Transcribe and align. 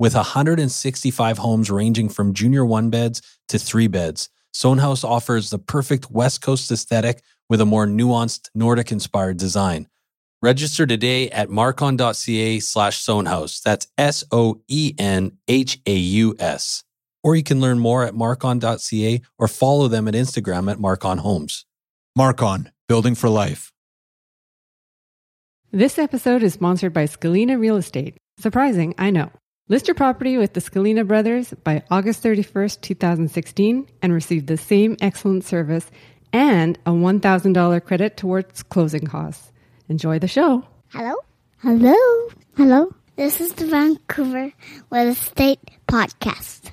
With 0.00 0.14
165 0.14 1.38
homes 1.38 1.70
ranging 1.72 2.08
from 2.08 2.32
junior 2.32 2.64
one 2.64 2.88
beds 2.88 3.20
to 3.48 3.58
three 3.58 3.88
beds, 3.88 4.28
Soenhaus 4.54 5.02
offers 5.02 5.50
the 5.50 5.58
perfect 5.58 6.08
West 6.10 6.40
Coast 6.40 6.70
aesthetic 6.70 7.22
with 7.48 7.60
a 7.60 7.66
more 7.66 7.84
nuanced 7.84 8.48
Nordic 8.54 8.92
inspired 8.92 9.38
design. 9.38 9.88
Register 10.40 10.86
today 10.86 11.28
at 11.30 11.48
marcon.ca 11.48 12.60
slash 12.60 13.04
Soenhaus. 13.04 13.60
That's 13.60 13.88
S 13.98 14.22
O 14.30 14.60
E 14.68 14.94
N 14.98 15.32
H 15.48 15.80
A 15.84 15.94
U 15.96 16.36
S. 16.38 16.84
Or 17.24 17.34
you 17.34 17.42
can 17.42 17.60
learn 17.60 17.80
more 17.80 18.04
at 18.04 18.14
marcon.ca 18.14 19.20
or 19.36 19.48
follow 19.48 19.88
them 19.88 20.06
at 20.06 20.14
Instagram 20.14 20.70
at 20.70 20.78
Marcon 20.78 21.18
Homes. 21.18 21.66
Marcon, 22.16 22.70
building 22.86 23.16
for 23.16 23.28
life. 23.28 23.72
This 25.72 25.98
episode 25.98 26.44
is 26.44 26.54
sponsored 26.54 26.92
by 26.92 27.04
Scalina 27.04 27.58
Real 27.58 27.76
Estate. 27.76 28.16
Surprising, 28.38 28.94
I 28.96 29.10
know. 29.10 29.32
List 29.70 29.86
your 29.86 29.94
property 29.94 30.38
with 30.38 30.54
the 30.54 30.60
Scalina 30.60 31.06
Brothers 31.06 31.52
by 31.62 31.82
August 31.90 32.22
31st, 32.22 32.80
2016, 32.80 33.86
and 34.00 34.14
receive 34.14 34.46
the 34.46 34.56
same 34.56 34.96
excellent 35.02 35.44
service 35.44 35.90
and 36.32 36.78
a 36.86 36.90
$1,000 36.90 37.84
credit 37.84 38.16
towards 38.16 38.62
closing 38.62 39.06
costs. 39.06 39.52
Enjoy 39.90 40.18
the 40.18 40.26
show. 40.26 40.64
Hello? 40.88 41.16
Hello? 41.58 41.94
Hello? 42.56 42.94
This 43.16 43.42
is 43.42 43.52
the 43.52 43.66
Vancouver 43.66 44.52
Real 44.90 45.08
Estate 45.08 45.60
Podcast. 45.86 46.70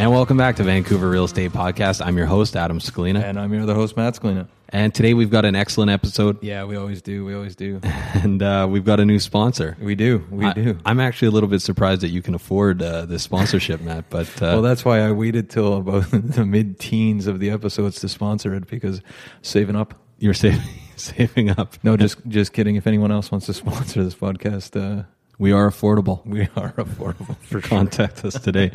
And 0.00 0.10
welcome 0.10 0.38
back 0.38 0.56
to 0.56 0.62
Vancouver 0.62 1.10
Real 1.10 1.26
Estate 1.26 1.52
Podcast. 1.52 2.02
I'm 2.02 2.16
your 2.16 2.24
host, 2.24 2.56
Adam 2.56 2.78
Scalina. 2.78 3.22
And 3.22 3.38
I'm 3.38 3.52
your 3.52 3.64
other 3.64 3.74
host, 3.74 3.98
Matt 3.98 4.14
Scalina. 4.14 4.48
And 4.70 4.94
today 4.94 5.12
we've 5.12 5.28
got 5.28 5.44
an 5.44 5.54
excellent 5.54 5.90
episode. 5.90 6.42
Yeah, 6.42 6.64
we 6.64 6.76
always 6.76 7.02
do. 7.02 7.22
We 7.26 7.34
always 7.34 7.54
do. 7.54 7.82
And 8.14 8.42
uh, 8.42 8.66
we've 8.70 8.86
got 8.86 8.98
a 8.98 9.04
new 9.04 9.18
sponsor. 9.18 9.76
We 9.78 9.94
do. 9.94 10.24
We 10.30 10.46
I, 10.46 10.54
do. 10.54 10.78
I'm 10.86 11.00
actually 11.00 11.28
a 11.28 11.30
little 11.32 11.50
bit 11.50 11.60
surprised 11.60 12.00
that 12.00 12.08
you 12.08 12.22
can 12.22 12.34
afford 12.34 12.80
uh, 12.80 13.04
this 13.04 13.22
sponsorship, 13.22 13.82
Matt. 13.82 14.08
But 14.08 14.28
uh, 14.36 14.56
well, 14.56 14.62
that's 14.62 14.86
why 14.86 15.00
I 15.00 15.12
waited 15.12 15.50
till 15.50 15.76
about 15.76 16.10
the 16.12 16.46
mid 16.46 16.78
teens 16.78 17.26
of 17.26 17.38
the 17.38 17.50
episodes 17.50 18.00
to 18.00 18.08
sponsor 18.08 18.54
it 18.54 18.68
because 18.68 19.02
saving 19.42 19.76
up. 19.76 19.92
You're 20.18 20.32
saving 20.46 20.62
saving 20.96 21.50
up. 21.50 21.74
No, 21.82 21.98
just 21.98 22.26
just 22.26 22.54
kidding. 22.54 22.76
If 22.76 22.86
anyone 22.86 23.12
else 23.12 23.30
wants 23.30 23.44
to 23.46 23.52
sponsor 23.52 24.02
this 24.02 24.14
podcast, 24.14 24.80
uh, 24.80 25.04
we 25.40 25.52
are 25.52 25.68
affordable. 25.68 26.24
We 26.30 26.42
are 26.42 26.72
affordable. 26.76 27.36
For 27.38 27.60
contact 27.60 28.24
us 28.24 28.40
today, 28.40 28.70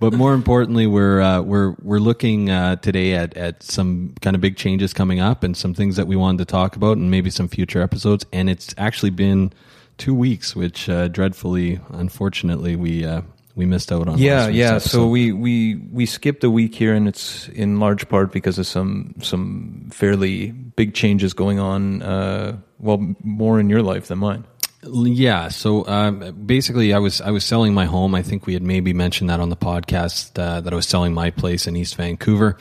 but 0.00 0.12
more 0.12 0.34
importantly, 0.34 0.86
we're 0.86 1.20
uh, 1.20 1.42
we're 1.42 1.76
we're 1.82 2.00
looking 2.00 2.50
uh, 2.50 2.76
today 2.76 3.12
at 3.14 3.36
at 3.36 3.62
some 3.62 4.14
kind 4.22 4.34
of 4.34 4.40
big 4.40 4.56
changes 4.56 4.92
coming 4.92 5.20
up 5.20 5.44
and 5.44 5.56
some 5.56 5.74
things 5.74 5.96
that 5.96 6.06
we 6.08 6.16
wanted 6.16 6.38
to 6.38 6.44
talk 6.46 6.74
about 6.74 6.96
and 6.96 7.10
maybe 7.10 7.30
some 7.30 7.46
future 7.48 7.82
episodes. 7.82 8.26
And 8.32 8.50
it's 8.50 8.74
actually 8.78 9.10
been 9.10 9.52
two 9.98 10.14
weeks, 10.14 10.56
which 10.56 10.88
uh, 10.88 11.08
dreadfully, 11.08 11.78
unfortunately, 11.90 12.74
we 12.76 13.04
uh, 13.04 13.20
we 13.54 13.66
missed 13.66 13.92
out 13.92 14.08
on. 14.08 14.18
Yeah, 14.18 14.48
yeah. 14.48 14.76
Episode. 14.76 14.90
So 14.90 15.06
we 15.08 15.32
we 15.32 15.76
we 15.92 16.06
skipped 16.06 16.44
a 16.44 16.50
week 16.50 16.74
here, 16.74 16.94
and 16.94 17.06
it's 17.06 17.48
in 17.48 17.78
large 17.78 18.08
part 18.08 18.32
because 18.32 18.58
of 18.58 18.66
some 18.66 19.14
some 19.20 19.88
fairly 19.92 20.50
big 20.50 20.94
changes 20.94 21.34
going 21.34 21.58
on. 21.58 22.02
Uh, 22.02 22.58
well, 22.78 23.14
more 23.22 23.60
in 23.60 23.70
your 23.70 23.82
life 23.82 24.08
than 24.08 24.18
mine. 24.18 24.44
Yeah. 24.82 25.48
So 25.48 25.86
um, 25.86 26.44
basically, 26.46 26.92
I 26.92 26.98
was 26.98 27.20
I 27.20 27.30
was 27.30 27.44
selling 27.44 27.74
my 27.74 27.86
home. 27.86 28.14
I 28.14 28.22
think 28.22 28.46
we 28.46 28.54
had 28.54 28.62
maybe 28.62 28.92
mentioned 28.92 29.30
that 29.30 29.40
on 29.40 29.48
the 29.48 29.56
podcast 29.56 30.38
uh, 30.38 30.60
that 30.60 30.72
I 30.72 30.76
was 30.76 30.86
selling 30.86 31.14
my 31.14 31.30
place 31.30 31.66
in 31.66 31.76
East 31.76 31.96
Vancouver, 31.96 32.56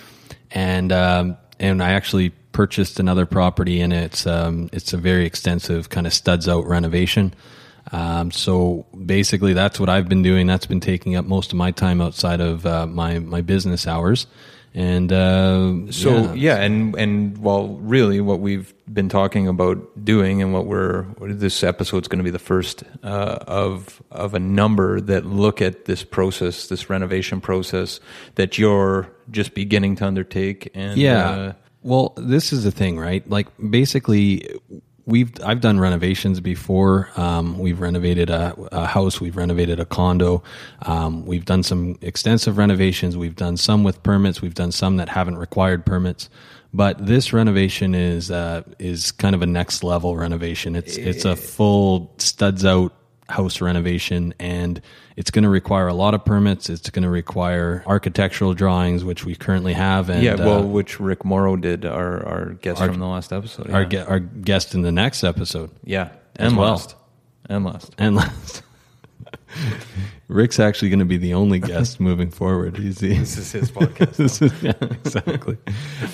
and 0.51 0.91
um, 0.91 1.37
and 1.59 1.83
I 1.83 1.91
actually 1.91 2.31
purchased 2.51 2.99
another 2.99 3.25
property, 3.25 3.81
and 3.81 3.93
it's 3.93 4.25
um, 4.25 4.69
it's 4.73 4.93
a 4.93 4.97
very 4.97 5.25
extensive 5.25 5.89
kind 5.89 6.07
of 6.07 6.13
studs 6.13 6.47
out 6.47 6.65
renovation. 6.65 7.33
Um, 7.91 8.31
so 8.31 8.87
basically, 9.05 9.53
that's 9.53 9.79
what 9.79 9.89
I've 9.89 10.09
been 10.09 10.23
doing. 10.23 10.47
That's 10.47 10.65
been 10.65 10.79
taking 10.79 11.15
up 11.15 11.25
most 11.25 11.51
of 11.51 11.57
my 11.57 11.71
time 11.71 12.01
outside 12.01 12.41
of 12.41 12.65
uh, 12.65 12.87
my 12.87 13.19
my 13.19 13.41
business 13.41 13.87
hours. 13.87 14.25
And 14.75 15.13
uh, 15.13 15.89
so 15.89 16.17
yeah. 16.17 16.33
yeah, 16.33 16.55
and 16.57 16.93
and 16.95 17.37
well, 17.37 17.69
really, 17.77 18.19
what 18.19 18.41
we've 18.41 18.73
been 18.93 19.07
talking 19.07 19.47
about 19.47 20.03
doing, 20.03 20.41
and 20.41 20.51
what 20.53 20.65
we're 20.65 21.05
this 21.21 21.63
episode 21.63 22.03
is 22.03 22.09
going 22.09 22.19
to 22.19 22.25
be 22.25 22.29
the 22.29 22.39
first 22.39 22.83
uh, 23.01 23.37
of 23.47 24.03
of 24.11 24.33
a 24.33 24.39
number 24.39 24.99
that 24.99 25.25
look 25.25 25.61
at 25.61 25.85
this 25.85 26.03
process, 26.03 26.67
this 26.67 26.89
renovation 26.89 27.39
process 27.39 28.01
that 28.35 28.57
you're 28.57 29.09
just 29.31 29.53
beginning 29.53 29.95
to 29.95 30.05
undertake. 30.05 30.69
And 30.73 30.97
yeah, 30.97 31.29
uh, 31.29 31.53
well, 31.81 32.13
this 32.17 32.51
is 32.51 32.65
the 32.65 32.71
thing, 32.71 32.99
right? 32.99 33.27
Like 33.29 33.47
basically, 33.69 34.59
we've 35.05 35.31
I've 35.43 35.61
done 35.61 35.79
renovations 35.79 36.39
before. 36.39 37.09
Um, 37.15 37.59
we've 37.59 37.79
renovated 37.79 38.29
a, 38.29 38.55
a, 38.71 38.85
house. 38.85 39.21
We've 39.21 39.35
renovated 39.35 39.79
a 39.79 39.85
condo. 39.85 40.43
Um, 40.81 41.25
we've 41.25 41.45
done 41.45 41.63
some 41.63 41.97
extensive 42.01 42.57
renovations. 42.57 43.17
We've 43.17 43.35
done 43.35 43.57
some 43.57 43.83
with 43.83 44.01
permits. 44.03 44.41
We've 44.41 44.53
done 44.53 44.71
some 44.71 44.97
that 44.97 45.09
haven't 45.09 45.37
required 45.37 45.85
permits. 45.85 46.29
But 46.73 47.05
this 47.05 47.31
renovation 47.31 47.95
is 47.95 48.31
uh, 48.31 48.63
is 48.79 49.11
kind 49.11 49.35
of 49.35 49.41
a 49.41 49.45
next 49.45 49.83
level 49.83 50.17
renovation. 50.17 50.75
It's 50.75 50.97
it's 50.97 51.25
a 51.25 51.35
full 51.35 52.13
studs 52.17 52.65
out 52.65 52.93
house 53.27 53.61
renovation 53.61 54.33
and 54.39 54.81
it's 55.15 55.31
going 55.31 55.43
to 55.43 55.49
require 55.49 55.87
a 55.87 55.93
lot 55.93 56.13
of 56.13 56.25
permits. 56.25 56.69
It's 56.69 56.89
going 56.89 57.03
to 57.03 57.09
require 57.09 57.83
architectural 57.87 58.53
drawings, 58.53 59.03
which 59.03 59.25
we 59.25 59.35
currently 59.35 59.73
have. 59.73 60.09
And, 60.09 60.23
yeah, 60.23 60.35
well, 60.35 60.59
uh, 60.59 60.65
which 60.65 60.99
Rick 60.99 61.23
Morrow 61.23 61.55
did, 61.55 61.85
our, 61.85 62.25
our 62.25 62.49
guest 62.53 62.81
our, 62.81 62.87
from 62.87 62.99
the 62.99 63.07
last 63.07 63.31
episode. 63.31 63.69
Yeah. 63.69 63.75
Our, 63.75 63.85
ge- 63.85 63.95
our 63.95 64.19
guest 64.19 64.75
in 64.75 64.81
the 64.81 64.91
next 64.91 65.23
episode. 65.23 65.71
Yeah, 65.83 66.09
and 66.35 66.57
well. 66.57 66.71
last. 66.71 66.95
And 67.47 67.63
last. 67.63 67.95
And 67.97 68.15
last. 68.15 68.63
Rick's 70.27 70.59
actually 70.59 70.89
going 70.89 70.99
to 70.99 71.05
be 71.05 71.17
the 71.17 71.35
only 71.35 71.59
guest 71.59 71.99
moving 71.99 72.31
forward. 72.31 72.77
He's 72.77 72.97
the, 72.97 73.15
this 73.17 73.37
is 73.37 73.51
his 73.51 73.71
podcast. 73.71 74.19
is, 74.41 74.63
yeah, 74.63 74.73
exactly. 74.81 75.57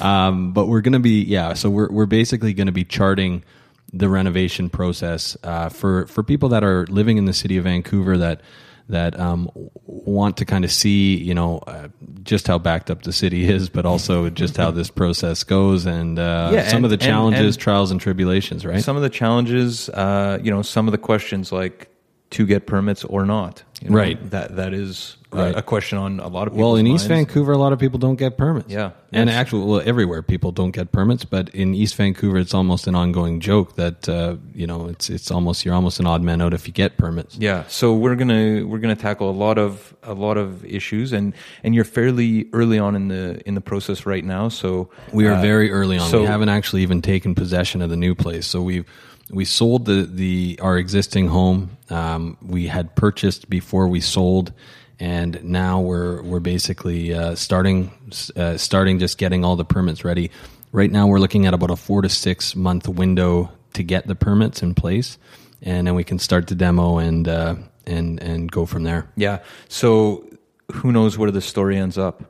Um, 0.02 0.52
but 0.52 0.68
we're 0.68 0.81
going 0.81 0.94
to 0.94 1.00
be, 1.00 1.24
yeah, 1.24 1.54
so 1.54 1.69
we're, 1.69 1.90
we're 1.90 2.06
basically 2.06 2.54
going 2.54 2.68
to 2.68 2.74
be 2.74 2.84
charting– 2.84 3.44
the 3.93 4.07
renovation 4.09 4.69
process 4.69 5.35
uh, 5.43 5.69
for 5.69 6.07
for 6.07 6.23
people 6.23 6.49
that 6.49 6.63
are 6.63 6.85
living 6.88 7.17
in 7.17 7.25
the 7.25 7.33
city 7.33 7.57
of 7.57 7.65
Vancouver 7.65 8.17
that 8.17 8.41
that 8.89 9.17
um, 9.19 9.49
want 9.85 10.35
to 10.38 10.43
kind 10.45 10.65
of 10.65 10.71
see, 10.71 11.15
you 11.15 11.33
know, 11.33 11.59
uh, 11.59 11.88
just 12.23 12.45
how 12.47 12.57
backed 12.57 12.91
up 12.91 13.03
the 13.03 13.13
city 13.13 13.47
is, 13.49 13.69
but 13.69 13.85
also 13.85 14.29
just 14.29 14.57
how 14.57 14.69
this 14.69 14.89
process 14.89 15.43
goes 15.45 15.85
and 15.85 16.19
uh, 16.19 16.49
Yeah, 16.53 16.67
some 16.67 16.77
and- 16.77 16.85
of 16.85 16.91
the 16.91 16.95
and- 16.95 17.01
challenges, 17.01 17.55
and- 17.55 17.61
trials, 17.61 17.91
and 17.91 18.01
tribulations, 18.01 18.65
right? 18.65 18.83
Some 18.83 18.97
of 18.97 19.01
the 19.01 19.09
challenges, 19.09 19.88
uh, 19.89 20.39
you 20.43 20.51
know, 20.51 20.61
some 20.61 20.88
of 20.89 20.91
the 20.91 20.97
questions 20.97 21.53
like 21.53 21.88
to 22.31 22.45
get 22.45 22.65
permits 22.65 23.05
or 23.05 23.25
not. 23.25 23.63
You 23.81 23.89
know, 23.89 23.98
Right. 23.98 24.30
That 24.31 24.56
that 24.57 24.74
is 24.74 25.18
a- 25.33 25.38
Right. 25.38 25.56
a, 25.57 25.62
question 25.62 25.98
on 25.98 26.19
a 26.19 26.28
lot 26.28 26.48
of 26.48 26.54
people's 26.54 26.60
well, 26.72 26.75
in 26.75 26.86
East. 26.88 27.07
Vancouver, 27.07 27.54
a 27.54 27.57
lot 27.57 27.72
of 27.72 27.80
people 27.80 27.98
don't 28.00 28.18
get 28.18 28.38
permits. 28.38 28.69
Yeah. 28.69 28.92
and 29.13 29.30
Yes. 29.30 29.38
actually, 29.39 29.66
well, 29.66 29.81
everywhere 29.86 30.22
people 30.22 30.51
don't 30.51 30.72
get 30.72 30.92
permits, 30.92 31.24
but 31.25 31.50
in 31.56 31.74
East 31.74 31.95
Vancouver, 31.95 32.38
it's 32.38 32.54
almost 32.54 32.86
an 32.88 32.95
ongoing 32.95 33.39
joke 33.39 33.75
that 33.75 34.07
uh, 34.10 34.36
you 34.54 34.68
know 34.68 34.88
it's 34.88 35.10
it's 35.10 35.31
almost 35.31 35.63
you're 35.66 35.74
almost 35.74 36.00
an 36.01 36.06
odd 36.06 36.22
man 36.22 36.42
out 36.42 36.54
if 36.54 36.68
you 36.68 36.74
get 36.74 36.98
permits. 36.98 37.38
Yeah, 37.39 37.63
so 37.69 37.94
we're 37.95 38.16
gonna 38.16 38.66
we're 38.68 38.80
gonna 38.80 38.95
tackle 38.95 39.30
a 39.30 39.38
lot 39.45 39.57
of 39.57 39.94
a 40.04 40.13
lot 40.13 40.38
of 40.38 40.66
issues, 40.66 41.13
and 41.13 41.34
and 41.63 41.74
you're 41.75 41.86
fairly 41.86 42.48
early 42.54 42.77
on 42.77 42.95
in 42.95 43.07
the 43.07 43.42
in 43.48 43.56
the 43.56 43.62
process 43.62 44.06
right 44.06 44.24
now. 44.25 44.50
So 44.50 44.89
We 45.13 45.27
are 45.27 45.34
uh, 45.36 45.42
very 45.42 45.72
early 45.72 45.98
on. 45.98 46.10
so- 46.10 46.22
we 46.22 46.27
haven't 46.27 46.50
actually 46.50 46.81
even 46.84 47.01
taken 47.01 47.36
possession 47.36 47.81
of 47.81 47.89
the 47.89 47.98
new 47.98 48.16
place. 48.16 48.45
So 48.48 48.62
we 48.62 48.84
we 49.31 49.45
sold 49.45 49.86
the 49.86 50.04
the 50.04 50.60
our 50.62 50.78
existing 50.78 51.28
home. 51.28 51.78
Um, 51.89 52.38
we 52.42 52.68
had 52.68 52.95
purchased 52.95 53.50
before 53.50 53.88
we 53.88 54.01
sold, 54.01 54.54
and 55.00 55.44
now 55.44 55.80
we're 55.81 56.22
we're 56.22 56.39
basically 56.39 57.13
uh, 57.13 57.36
starting 57.36 57.92
uh, 58.36 58.57
starting 58.57 59.00
just 59.00 59.18
getting 59.18 59.44
all 59.44 59.56
the 59.56 59.66
permits 59.66 60.04
ready. 60.04 60.31
Right 60.72 60.92
now, 60.92 61.07
we're 61.07 61.19
looking 61.19 61.45
at 61.45 61.54
about 61.54 61.72
a 61.72 61.75
four 61.75 62.01
to 62.01 62.10
six 62.10 62.56
month 62.56 62.88
window 62.88 63.51
to 63.74 63.83
get 63.83 64.07
the 64.07 64.16
permits 64.16 64.62
in 64.62 64.74
place, 64.74 65.18
and 65.62 65.88
then 65.88 65.95
we 65.95 66.04
can 66.04 66.19
start 66.19 66.48
the 66.48 66.56
demo 66.56 66.98
and 66.98 67.27
uh, 67.27 67.56
and 67.86 68.22
and 68.22 68.51
go 68.51 68.66
from 68.66 68.84
there. 68.84 69.10
Yeah, 69.16 69.39
so 69.68 70.25
who 70.72 70.92
knows 70.92 71.18
where 71.18 71.31
the 71.31 71.42
story 71.42 71.77
ends 71.77 71.98
up? 71.98 72.24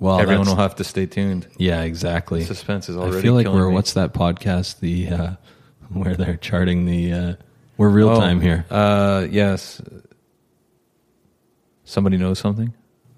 Well, 0.00 0.20
Everyone 0.20 0.46
will 0.46 0.56
have 0.56 0.76
to 0.76 0.84
stay 0.84 1.06
tuned. 1.06 1.48
Yeah, 1.56 1.82
exactly. 1.82 2.44
Suspense 2.44 2.88
is 2.88 2.96
already. 2.96 3.18
I 3.18 3.22
feel 3.22 3.34
like 3.34 3.48
we're 3.48 3.68
me. 3.68 3.74
what's 3.74 3.94
that 3.94 4.14
podcast? 4.14 4.78
The 4.78 5.08
uh, 5.08 5.30
where 5.92 6.14
they're 6.16 6.36
charting 6.36 6.84
the 6.86 7.12
uh, 7.12 7.34
we're 7.76 7.88
real 7.88 8.16
time 8.16 8.38
Oh, 8.38 8.40
here. 8.40 8.64
Uh, 8.70 9.26
yes. 9.30 9.80
Somebody 11.84 12.16
knows 12.16 12.38
something? 12.38 12.74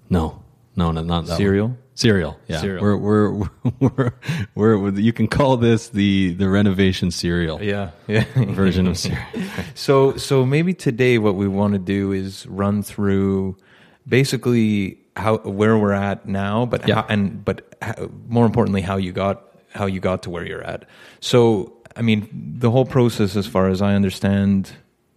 No, 0.09 0.43
no, 0.75 0.91
no, 0.91 1.01
not 1.01 1.25
that 1.25 1.37
cereal. 1.37 1.67
One. 1.69 1.77
Serial, 1.93 2.39
yeah. 2.47 2.61
Serial. 2.61 2.81
We're, 2.81 2.97
we're 2.97 3.49
we're 3.79 4.13
we're 4.55 4.77
we're 4.77 4.91
you 4.99 5.13
can 5.13 5.27
call 5.27 5.57
this 5.57 5.89
the 5.89 6.33
the 6.33 6.49
renovation 6.49 7.11
Serial. 7.11 7.61
Yeah, 7.61 7.91
yeah. 8.07 8.23
version 8.35 8.87
of 8.87 8.97
Serial. 8.97 9.21
So, 9.75 10.15
so 10.15 10.45
maybe 10.45 10.73
today 10.73 11.17
what 11.17 11.35
we 11.35 11.47
want 11.47 11.73
to 11.73 11.79
do 11.79 12.11
is 12.13 12.47
run 12.47 12.81
through 12.81 13.57
basically 14.07 14.99
how 15.17 15.37
where 15.39 15.77
we're 15.77 15.91
at 15.91 16.25
now, 16.27 16.65
but 16.65 16.87
Yeah. 16.87 16.95
how, 16.95 17.05
and 17.09 17.43
but 17.43 17.75
how, 17.81 18.09
more 18.27 18.45
importantly, 18.45 18.81
how 18.81 18.95
you 18.97 19.11
got 19.11 19.43
how 19.73 19.85
you 19.85 19.99
got 19.99 20.23
to 20.23 20.29
where 20.29 20.45
you're 20.47 20.63
at. 20.63 20.85
So, 21.19 21.73
I 21.95 22.01
mean, 22.01 22.55
the 22.59 22.71
whole 22.71 22.85
process, 22.85 23.35
as 23.35 23.47
far 23.47 23.69
as 23.69 23.81
I 23.81 23.95
understand, 23.95 24.71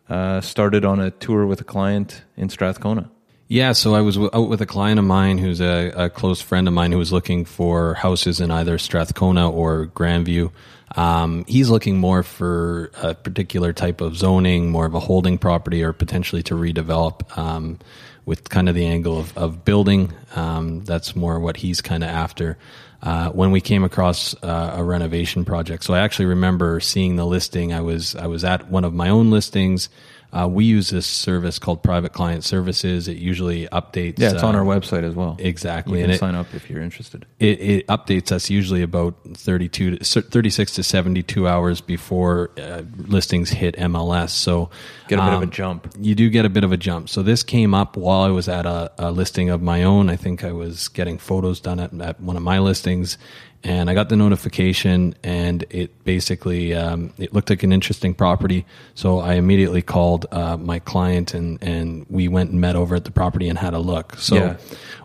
uh, 0.08 0.40
started 0.40 0.84
on 0.84 1.00
a 1.00 1.10
tour 1.10 1.46
with 1.46 1.60
a 1.60 1.64
client 1.64 2.22
in 2.36 2.48
Strathcona. 2.48 3.10
Yeah, 3.46 3.72
so 3.72 3.94
I 3.94 4.00
was 4.00 4.14
w- 4.14 4.30
out 4.32 4.48
with 4.48 4.60
a 4.62 4.66
client 4.66 4.98
of 4.98 5.04
mine 5.04 5.38
who's 5.38 5.60
a, 5.60 5.92
a 5.94 6.10
close 6.10 6.40
friend 6.40 6.66
of 6.66 6.74
mine 6.74 6.92
who 6.92 6.98
was 6.98 7.12
looking 7.12 7.44
for 7.44 7.94
houses 7.94 8.40
in 8.40 8.50
either 8.50 8.78
Strathcona 8.78 9.50
or 9.50 9.86
Grandview. 9.88 10.50
Um, 10.96 11.44
he's 11.46 11.68
looking 11.68 11.98
more 11.98 12.22
for 12.22 12.90
a 13.02 13.14
particular 13.14 13.72
type 13.72 14.00
of 14.00 14.16
zoning, 14.16 14.70
more 14.70 14.86
of 14.86 14.94
a 14.94 15.00
holding 15.00 15.38
property, 15.38 15.82
or 15.82 15.92
potentially 15.92 16.42
to 16.44 16.54
redevelop 16.54 17.36
um, 17.36 17.78
with 18.24 18.48
kind 18.48 18.68
of 18.68 18.74
the 18.74 18.86
angle 18.86 19.18
of, 19.18 19.36
of 19.36 19.64
building. 19.64 20.12
Um, 20.34 20.84
that's 20.84 21.14
more 21.14 21.38
what 21.38 21.58
he's 21.58 21.80
kind 21.80 22.02
of 22.02 22.10
after. 22.10 22.56
Uh, 23.04 23.28
when 23.32 23.50
we 23.50 23.60
came 23.60 23.84
across 23.84 24.34
uh, 24.42 24.72
a 24.76 24.82
renovation 24.82 25.44
project, 25.44 25.84
so 25.84 25.92
I 25.92 26.00
actually 26.00 26.24
remember 26.24 26.80
seeing 26.80 27.16
the 27.16 27.26
listing. 27.26 27.70
I 27.70 27.82
was 27.82 28.16
I 28.16 28.26
was 28.28 28.44
at 28.44 28.70
one 28.70 28.82
of 28.82 28.94
my 28.94 29.10
own 29.10 29.30
listings. 29.30 29.90
Uh, 30.34 30.48
we 30.48 30.64
use 30.64 30.90
this 30.90 31.06
service 31.06 31.58
called 31.58 31.82
Private 31.82 32.12
Client 32.12 32.44
Services. 32.44 33.08
It 33.08 33.16
usually 33.16 33.66
updates. 33.68 34.18
Yeah, 34.18 34.32
it's 34.32 34.42
on 34.42 34.54
uh, 34.54 34.58
our 34.58 34.64
website 34.64 35.04
as 35.04 35.14
well. 35.14 35.36
Exactly, 35.38 35.98
You 35.98 36.04
and 36.04 36.10
can 36.10 36.14
it, 36.16 36.18
sign 36.18 36.34
up 36.34 36.52
if 36.54 36.68
you're 36.68 36.82
interested. 36.82 37.24
it, 37.38 37.60
it 37.60 37.86
updates 37.86 38.32
us 38.32 38.50
usually 38.50 38.82
about 38.82 39.14
32 39.34 39.98
to, 39.98 40.22
36 40.22 40.74
to 40.74 40.82
72 40.82 41.46
hours 41.48 41.80
before 41.80 42.50
uh, 42.58 42.82
listings 42.96 43.50
hit 43.50 43.76
MLS. 43.76 44.30
So 44.30 44.70
Get 45.08 45.18
a 45.18 45.22
bit 45.22 45.32
of 45.34 45.40
a 45.40 45.44
um, 45.44 45.50
jump. 45.50 45.94
You 46.00 46.14
do 46.14 46.30
get 46.30 46.44
a 46.44 46.48
bit 46.48 46.64
of 46.64 46.72
a 46.72 46.76
jump. 46.76 47.08
So 47.08 47.22
this 47.22 47.42
came 47.42 47.74
up 47.74 47.96
while 47.96 48.22
I 48.22 48.30
was 48.30 48.48
at 48.48 48.66
a, 48.66 48.90
a 48.98 49.10
listing 49.10 49.50
of 49.50 49.60
my 49.62 49.82
own. 49.82 50.08
I 50.08 50.16
think 50.16 50.42
I 50.44 50.52
was 50.52 50.88
getting 50.88 51.18
photos 51.18 51.60
done 51.60 51.78
at, 51.78 51.92
at 52.00 52.20
one 52.20 52.36
of 52.36 52.42
my 52.42 52.58
listings, 52.58 53.18
and 53.64 53.88
I 53.90 53.94
got 53.94 54.08
the 54.10 54.16
notification, 54.16 55.14
and 55.24 55.64
it 55.70 56.04
basically 56.04 56.74
um, 56.74 57.12
it 57.18 57.32
looked 57.32 57.50
like 57.50 57.62
an 57.62 57.72
interesting 57.72 58.14
property. 58.14 58.66
So 58.94 59.18
I 59.20 59.34
immediately 59.34 59.82
called 59.82 60.26
uh, 60.30 60.56
my 60.58 60.78
client, 60.78 61.34
and 61.34 61.58
and 61.62 62.06
we 62.10 62.28
went 62.28 62.50
and 62.50 62.60
met 62.60 62.76
over 62.76 62.94
at 62.94 63.04
the 63.04 63.10
property 63.10 63.48
and 63.48 63.58
had 63.58 63.74
a 63.74 63.78
look. 63.78 64.14
So 64.18 64.36
Yeah. 64.36 64.56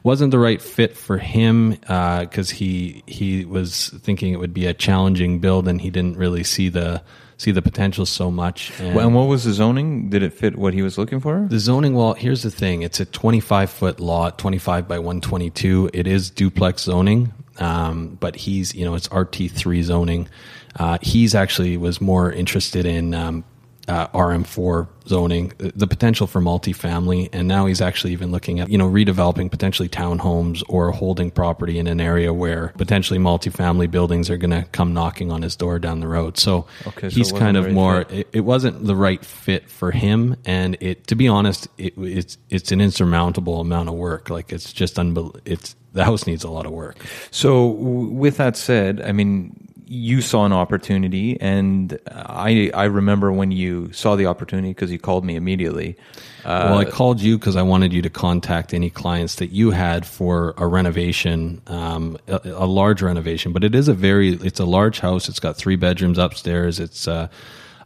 wasn't 0.03 0.31
the 0.31 0.39
right 0.39 0.61
fit 0.61 0.95
for 0.97 1.17
him 1.17 1.71
because 1.71 2.50
he 2.50 3.03
he 3.07 3.45
was 3.45 3.89
thinking 4.03 4.33
it 4.33 4.39
would 4.39 4.53
be 4.53 4.65
a 4.65 4.73
challenging 4.73 5.39
build, 5.39 5.67
and 5.67 5.79
he 5.81 5.89
didn't 5.89 6.17
really 6.17 6.44
see 6.44 6.69
the 6.69 7.01
see 7.38 7.51
the 7.51 7.61
potential 7.61 8.06
so 8.06 8.29
much. 8.29 8.73
And 8.81 8.95
Well, 8.95 9.06
and 9.07 9.15
what 9.15 9.27
was 9.29 9.45
the 9.45 9.53
zoning? 9.53 10.09
Did 10.09 10.23
it 10.23 10.33
fit 10.33 10.57
what 10.57 10.73
he 10.73 10.81
was 10.81 10.97
looking 10.97 11.21
for? 11.21 11.47
the 11.50 11.57
zoning, 11.59 11.94
well, 11.95 12.13
here's 12.13 12.44
the 12.44 12.51
thing. 12.51 12.81
It's 12.81 13.00
a 13.00 13.06
25 13.06 13.69
foot 13.69 14.01
lot, 14.01 14.38
25 14.38 14.89
by 14.89 15.00
122. 15.00 15.89
It 15.94 16.06
is 16.06 16.29
duplex 16.29 16.83
zoning, 16.83 17.31
um, 17.59 18.17
but 18.19 18.35
he's, 18.35 18.73
you 18.73 18.85
know, 18.85 18.95
it's 18.95 19.07
RT3 19.09 19.83
zoning. 19.83 20.29
Uh, 20.77 20.97
he's 21.01 21.35
actually 21.35 21.77
was 21.77 22.00
more 22.00 22.31
interested 22.31 22.85
in 22.85 23.13
um, 23.13 23.44
uh, 23.89 24.07
RM4 24.09 24.88
zoning, 25.07 25.51
the 25.57 25.88
potential 25.88 26.27
for 26.27 26.39
multifamily, 26.39 27.27
and 27.33 27.47
now 27.47 27.65
he's 27.65 27.81
actually 27.81 28.13
even 28.13 28.31
looking 28.31 28.59
at, 28.59 28.69
you 28.69 28.77
know, 28.77 28.88
redeveloping 28.88 29.50
potentially 29.50 29.89
townhomes 29.89 30.62
or 30.69 30.91
holding 30.91 31.31
property 31.31 31.80
in 31.80 31.88
an 31.88 32.00
area 32.00 32.31
where 32.31 32.68
potentially 32.77 33.18
multifamily 33.19 33.89
buildings 33.89 34.30
are 34.30 34.38
going 34.38 34.51
to 34.51 34.63
come 34.71 34.94
knocking 34.94 35.31
on 35.31 35.41
his 35.41 35.56
door 35.56 35.80
down 35.80 36.00
the 36.00 36.07
road. 36.07 36.38
So, 36.38 36.68
Okay, 36.86 37.09
he's 37.09 37.31
kind 37.31 37.57
of 37.57 37.71
more 37.71 38.06
it, 38.09 38.27
it 38.31 38.41
wasn't 38.41 38.86
the 38.86 38.95
right 38.95 39.25
fit 39.25 39.69
for 39.69 39.89
him 39.92 40.35
and 40.45 40.77
it 40.80 41.07
to 41.07 41.15
be 41.15 41.27
honest 41.27 41.68
it, 41.80 41.94
it's 41.97 42.38
it's 42.51 42.71
an 42.71 42.81
insurmountable 42.81 43.59
amount 43.59 43.89
of 43.89 43.95
work. 43.95 44.30
Like 44.30 44.53
it's 44.53 44.71
just 44.71 44.97
unbel- 44.97 45.39
it's 45.45 45.75
the 45.94 46.06
house 46.06 46.27
needs 46.27 46.44
a 46.44 46.51
lot 46.51 46.68
of 46.68 46.71
work. 46.71 46.97
So, 47.31 47.73
w- 47.73 48.09
with 48.09 48.37
that 48.37 48.56
said, 48.56 49.02
I 49.02 49.11
mean, 49.11 49.69
you 49.91 50.21
saw 50.21 50.45
an 50.45 50.53
opportunity, 50.53 51.39
and 51.41 51.99
I 52.07 52.69
I 52.75 52.85
remember 52.85 53.31
when 53.31 53.51
you 53.51 53.91
saw 53.91 54.15
the 54.15 54.27
opportunity 54.27 54.69
because 54.69 54.91
you 54.91 54.99
called 54.99 55.25
me 55.25 55.35
immediately. 55.35 55.97
Uh, 56.45 56.67
well 56.69 56.79
i 56.79 56.85
called 56.85 57.19
you 57.19 57.37
because 57.37 57.57
i 57.57 57.61
wanted 57.61 57.91
you 57.91 58.01
to 58.01 58.09
contact 58.09 58.73
any 58.73 58.89
clients 58.89 59.35
that 59.35 59.47
you 59.47 59.71
had 59.71 60.05
for 60.05 60.53
a 60.57 60.65
renovation 60.65 61.61
um, 61.67 62.17
a, 62.29 62.39
a 62.45 62.65
large 62.65 63.01
renovation 63.01 63.51
but 63.51 63.61
it 63.61 63.75
is 63.75 63.89
a 63.89 63.93
very 63.93 64.29
it's 64.35 64.59
a 64.61 64.65
large 64.65 65.01
house 65.01 65.27
it's 65.27 65.41
got 65.41 65.57
three 65.57 65.75
bedrooms 65.75 66.17
upstairs 66.17 66.79
it's 66.79 67.09
uh, 67.09 67.27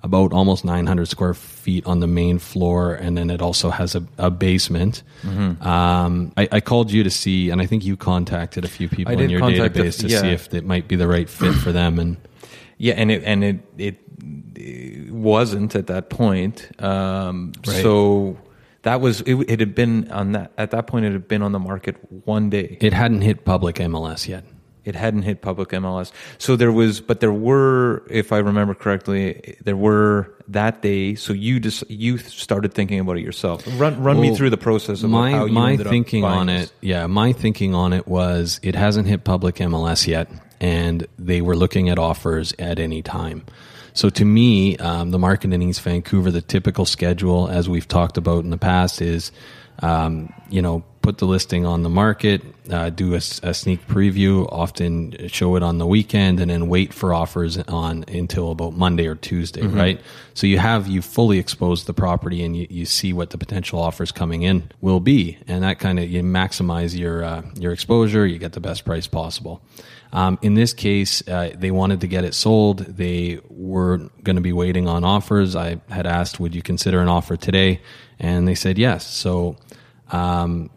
about 0.03 0.33
almost 0.33 0.65
900 0.65 1.07
square 1.07 1.33
feet 1.33 1.85
on 1.85 2.01
the 2.01 2.07
main 2.07 2.37
floor, 2.37 2.93
and 2.93 3.17
then 3.17 3.29
it 3.29 3.41
also 3.41 3.69
has 3.69 3.95
a, 3.95 4.03
a 4.17 4.29
basement. 4.29 5.01
Mm-hmm. 5.21 5.65
Um, 5.65 6.33
I, 6.35 6.49
I 6.51 6.59
called 6.59 6.91
you 6.91 7.03
to 7.03 7.09
see, 7.09 7.49
and 7.49 7.61
I 7.61 7.65
think 7.65 7.85
you 7.85 7.95
contacted 7.95 8.65
a 8.65 8.67
few 8.67 8.89
people 8.89 9.17
in 9.17 9.29
your 9.29 9.39
contact 9.39 9.77
a 9.77 9.79
database 9.79 10.01
to 10.01 10.09
see 10.09 10.27
if 10.27 10.53
it 10.53 10.65
might 10.65 10.87
be 10.87 10.97
the 10.97 11.07
right 11.07 11.29
fit 11.29 11.53
for 11.53 11.71
them. 11.71 11.99
And 11.99 12.17
Yeah, 12.77 12.95
and 12.95 13.11
it 13.11 13.23
and 13.23 13.43
it 13.43 13.59
it, 13.77 13.95
it 14.55 15.11
wasn't 15.11 15.75
at 15.75 15.87
that 15.87 16.09
point. 16.09 16.69
Um, 16.81 17.53
Right. 17.65 17.81
So 17.81 18.37
that 18.81 18.99
was 18.99 19.21
it, 19.21 19.35
it. 19.47 19.59
had 19.61 19.73
been 19.73 20.11
on 20.11 20.33
that 20.33 20.51
at 20.57 20.71
that 20.71 20.87
point. 20.87 21.05
It 21.05 21.13
had 21.13 21.27
been 21.27 21.41
on 21.41 21.53
the 21.53 21.59
market 21.59 21.95
one 22.25 22.49
day. 22.49 22.77
it 22.81 22.91
hadn't 22.91 23.21
hit 23.21 23.45
public 23.45 23.77
MLS 23.77 24.27
yet. 24.27 24.43
It 24.85 24.95
hadn't 24.95 25.23
hit 25.23 25.41
public 25.41 25.69
MLS. 25.69 26.11
So 26.37 26.55
there 26.55 26.71
was, 26.71 26.99
but 27.01 27.19
there 27.19 27.31
were, 27.31 28.03
if 28.09 28.31
I 28.33 28.39
remember 28.39 28.73
correctly, 28.73 29.57
there 29.63 29.77
were 29.77 30.33
that 30.49 30.81
day. 30.81 31.15
So 31.15 31.33
you 31.33 31.59
just 31.59 31.89
you 31.89 32.17
started 32.17 32.73
thinking 32.73 32.99
about 32.99 33.17
it 33.17 33.23
yourself. 33.23 33.63
Run 33.79 34.01
run 34.03 34.19
me 34.19 34.35
through 34.35 34.49
the 34.49 34.57
process 34.57 35.03
of 35.03 35.09
my 35.09 35.31
how 35.31 35.45
you 35.45 35.53
my 35.53 35.77
thinking 35.77 36.23
on 36.23 36.47
this. 36.47 36.69
it 36.69 36.73
yeah 36.81 37.07
my 37.07 37.33
thinking 37.33 37.73
on 37.73 37.93
it 37.93 38.07
was 38.07 38.59
it 38.63 38.75
hasn't 38.75 39.07
hit 39.07 39.23
public 39.23 39.55
mls 39.55 40.07
yet 40.07 40.29
and 40.59 41.07
they 41.17 41.41
were 41.41 41.55
looking 41.55 41.89
at 41.89 41.99
offers 41.99 42.53
at 42.59 42.79
any 42.79 43.01
time 43.01 43.45
so 43.93 44.09
to 44.09 44.25
me 44.25 44.77
um, 44.77 45.11
the 45.11 45.19
market 45.19 45.51
in 45.53 45.61
east 45.61 45.81
vancouver 45.81 46.31
the 46.31 46.41
typical 46.41 46.85
schedule 46.85 47.47
as 47.47 47.69
we've 47.69 47.87
talked 47.87 48.17
about 48.17 48.43
in 48.43 48.49
the 48.49 48.57
past 48.57 49.01
is 49.01 49.31
um, 49.79 50.33
you 50.49 50.61
know 50.61 50.83
put 51.03 51.17
the 51.19 51.25
listing 51.25 51.65
on 51.65 51.83
the 51.83 51.89
market, 51.89 52.41
uh, 52.71 52.89
do 52.89 53.13
a 53.13 53.19
sneak 53.21 53.85
preview, 53.87 54.47
often 54.51 55.27
show 55.27 55.55
it 55.57 55.61
on 55.61 55.77
the 55.77 55.85
weekend, 55.85 56.39
and 56.39 56.49
then 56.49 56.69
wait 56.69 56.93
for 56.93 57.13
offers 57.13 57.57
on 57.57 58.05
until 58.07 58.51
about 58.51 58.73
Monday 58.73 59.05
or 59.05 59.15
Tuesday, 59.15 59.61
right? 59.75 60.01
So 60.33 60.47
you 60.47 60.57
have 60.59 60.87
you 60.87 61.01
fully 61.01 61.39
exposed 61.39 61.85
the 61.87 61.93
property 61.93 62.43
and 62.43 62.55
you, 62.55 62.65
you 62.69 62.85
see 62.85 63.11
what 63.13 63.29
the 63.31 63.37
potential 63.37 63.79
offers 63.79 64.11
coming 64.13 64.43
in 64.43 64.71
will 64.81 65.01
be, 65.01 65.37
and 65.47 65.61
that 65.63 65.77
kind 65.77 65.99
of 65.99 66.09
you 66.09 66.23
maximize 66.23 66.97
your 66.97 67.23
uh, 67.23 67.43
your 67.59 67.73
exposure. 67.73 68.25
You 68.25 68.39
get 68.39 68.53
the 68.53 68.61
best 68.61 68.85
price 68.85 69.05
possible. 69.05 69.61
Um, 70.13 70.37
in 70.41 70.53
this 70.53 70.73
case, 70.73 71.27
uh, 71.27 71.51
they 71.55 71.71
wanted 71.71 71.99
to 72.01 72.07
get 72.07 72.23
it 72.23 72.33
sold. 72.33 72.79
They 72.79 73.39
were 73.49 73.97
going 74.23 74.35
to 74.37 74.41
be 74.41 74.53
waiting 74.53 74.87
on 74.87 75.03
offers. 75.03 75.55
I 75.55 75.81
had 75.89 76.07
asked, 76.07 76.39
"Would 76.39 76.55
you 76.55 76.61
consider 76.61 77.01
an 77.01 77.09
offer 77.09 77.35
today?" 77.35 77.81
And 78.19 78.47
they 78.47 78.55
said 78.55 78.77
yes. 78.77 79.05
So, 79.05 79.57
um, 80.11 80.69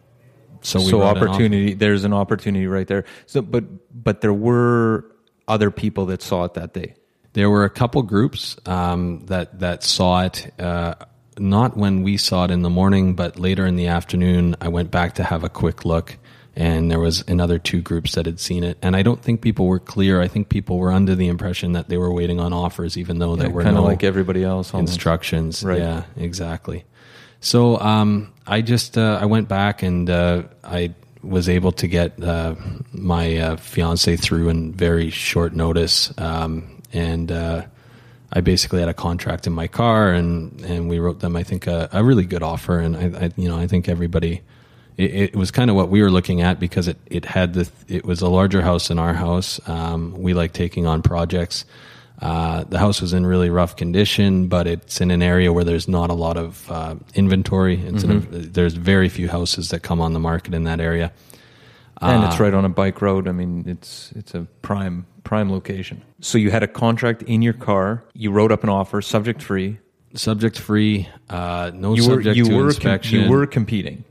so 0.66 0.78
we 0.80 0.90
so 0.90 1.02
opportunity 1.02 1.74
there's 1.74 2.04
an 2.04 2.12
opportunity 2.12 2.66
right 2.66 2.88
there 2.88 3.04
so 3.26 3.40
but 3.40 3.64
but 3.92 4.20
there 4.20 4.34
were 4.34 5.04
other 5.48 5.70
people 5.70 6.06
that 6.06 6.22
saw 6.22 6.44
it 6.44 6.54
that 6.54 6.72
day 6.74 6.94
There 7.36 7.50
were 7.50 7.64
a 7.64 7.70
couple 7.70 8.02
groups 8.02 8.56
um, 8.64 9.26
that 9.26 9.60
that 9.60 9.84
saw 9.84 10.24
it. 10.24 10.58
Uh, 10.58 10.94
not 11.38 11.76
when 11.76 12.02
we 12.02 12.16
saw 12.16 12.46
it 12.46 12.50
in 12.50 12.62
the 12.62 12.70
morning, 12.70 13.14
but 13.14 13.38
later 13.38 13.66
in 13.66 13.76
the 13.76 13.88
afternoon. 13.88 14.56
I 14.58 14.68
went 14.68 14.90
back 14.90 15.16
to 15.16 15.22
have 15.22 15.44
a 15.44 15.50
quick 15.50 15.84
look, 15.84 16.16
and 16.56 16.90
there 16.90 16.98
was 16.98 17.22
another 17.28 17.58
two 17.58 17.82
groups 17.82 18.14
that 18.14 18.24
had 18.24 18.40
seen 18.40 18.64
it. 18.64 18.78
And 18.80 18.96
I 18.96 19.02
don't 19.02 19.20
think 19.20 19.42
people 19.42 19.66
were 19.66 19.78
clear. 19.78 20.22
I 20.22 20.28
think 20.28 20.48
people 20.48 20.78
were 20.78 20.90
under 20.90 21.14
the 21.14 21.28
impression 21.28 21.72
that 21.72 21.90
they 21.90 21.98
were 21.98 22.10
waiting 22.10 22.40
on 22.40 22.54
offers, 22.54 22.96
even 22.96 23.18
though 23.18 23.36
there 23.36 23.50
were 23.50 23.62
kind 23.62 23.76
of 23.76 23.84
no 23.84 23.90
like 23.90 24.02
everybody 24.02 24.42
else 24.42 24.72
instructions. 24.72 25.62
Right. 25.62 25.78
Yeah, 25.78 26.04
exactly. 26.16 26.86
So 27.46 27.78
um, 27.78 28.32
I 28.44 28.60
just 28.60 28.98
uh, 28.98 29.20
I 29.22 29.26
went 29.26 29.46
back 29.46 29.84
and 29.84 30.10
uh, 30.10 30.42
I 30.64 30.92
was 31.22 31.48
able 31.48 31.70
to 31.70 31.86
get 31.86 32.20
uh, 32.20 32.56
my 32.90 33.36
uh, 33.36 33.56
fiance 33.56 34.16
through 34.16 34.48
in 34.48 34.72
very 34.72 35.10
short 35.10 35.54
notice, 35.54 36.12
um, 36.18 36.82
and 36.92 37.30
uh, 37.30 37.64
I 38.32 38.40
basically 38.40 38.80
had 38.80 38.88
a 38.88 38.94
contract 38.94 39.46
in 39.46 39.52
my 39.52 39.68
car, 39.68 40.10
and 40.10 40.60
and 40.62 40.88
we 40.88 40.98
wrote 40.98 41.20
them 41.20 41.36
I 41.36 41.44
think 41.44 41.68
a, 41.68 41.88
a 41.92 42.02
really 42.02 42.24
good 42.24 42.42
offer, 42.42 42.80
and 42.80 42.96
I, 42.96 43.26
I 43.26 43.32
you 43.36 43.48
know 43.48 43.56
I 43.56 43.68
think 43.68 43.88
everybody. 43.88 44.42
It, 44.96 45.14
it 45.14 45.36
was 45.36 45.52
kind 45.52 45.70
of 45.70 45.76
what 45.76 45.88
we 45.88 46.02
were 46.02 46.10
looking 46.10 46.40
at 46.40 46.58
because 46.58 46.88
it, 46.88 46.96
it 47.06 47.26
had 47.26 47.54
the 47.54 47.70
it 47.86 48.04
was 48.04 48.22
a 48.22 48.28
larger 48.28 48.62
house 48.62 48.88
than 48.88 48.98
our 48.98 49.14
house. 49.14 49.60
Um, 49.68 50.20
we 50.20 50.34
like 50.34 50.52
taking 50.52 50.84
on 50.84 51.00
projects. 51.00 51.64
Uh, 52.20 52.64
the 52.64 52.78
house 52.78 53.00
was 53.02 53.12
in 53.12 53.26
really 53.26 53.50
rough 53.50 53.76
condition, 53.76 54.48
but 54.48 54.66
it's 54.66 55.00
in 55.00 55.10
an 55.10 55.22
area 55.22 55.52
where 55.52 55.64
there's 55.64 55.86
not 55.88 56.08
a 56.10 56.14
lot 56.14 56.36
of 56.36 56.70
uh, 56.70 56.94
inventory. 57.14 57.78
It's 57.80 58.04
in 58.04 58.10
a, 58.10 58.18
there's 58.20 58.74
very 58.74 59.08
few 59.08 59.28
houses 59.28 59.68
that 59.70 59.80
come 59.82 60.00
on 60.00 60.12
the 60.14 60.20
market 60.20 60.54
in 60.54 60.64
that 60.64 60.80
area. 60.80 61.12
and 62.00 62.24
Uh, 62.24 62.26
it's 62.28 62.40
right 62.40 62.54
on 62.54 62.64
a 62.64 62.68
bike 62.68 63.00
road 63.00 63.26
i 63.26 63.32
mean 63.32 63.64
it's 63.66 64.12
it's 64.14 64.34
a 64.34 64.42
prime 64.60 65.06
prime 65.24 65.50
location 65.50 66.02
so 66.20 66.36
you 66.36 66.50
had 66.50 66.62
a 66.62 66.68
contract 66.68 67.22
in 67.22 67.40
your 67.42 67.54
car 67.54 68.02
you 68.12 68.30
wrote 68.30 68.52
up 68.52 68.62
an 68.64 68.68
offer 68.70 69.00
subject 69.02 69.40
free 69.42 69.78
Subject 70.14 70.58
free, 70.58 71.08
uh, 71.30 71.70
no 71.74 71.94
you 71.94 72.02
were 72.08 72.16
subject 72.16 72.36
you 72.36 72.44
to 72.44 72.54
were 72.54 72.60
com- 72.62 72.66
inspection. 72.68 73.20
you 73.20 73.30
were 73.30 73.46
competing 73.46 74.04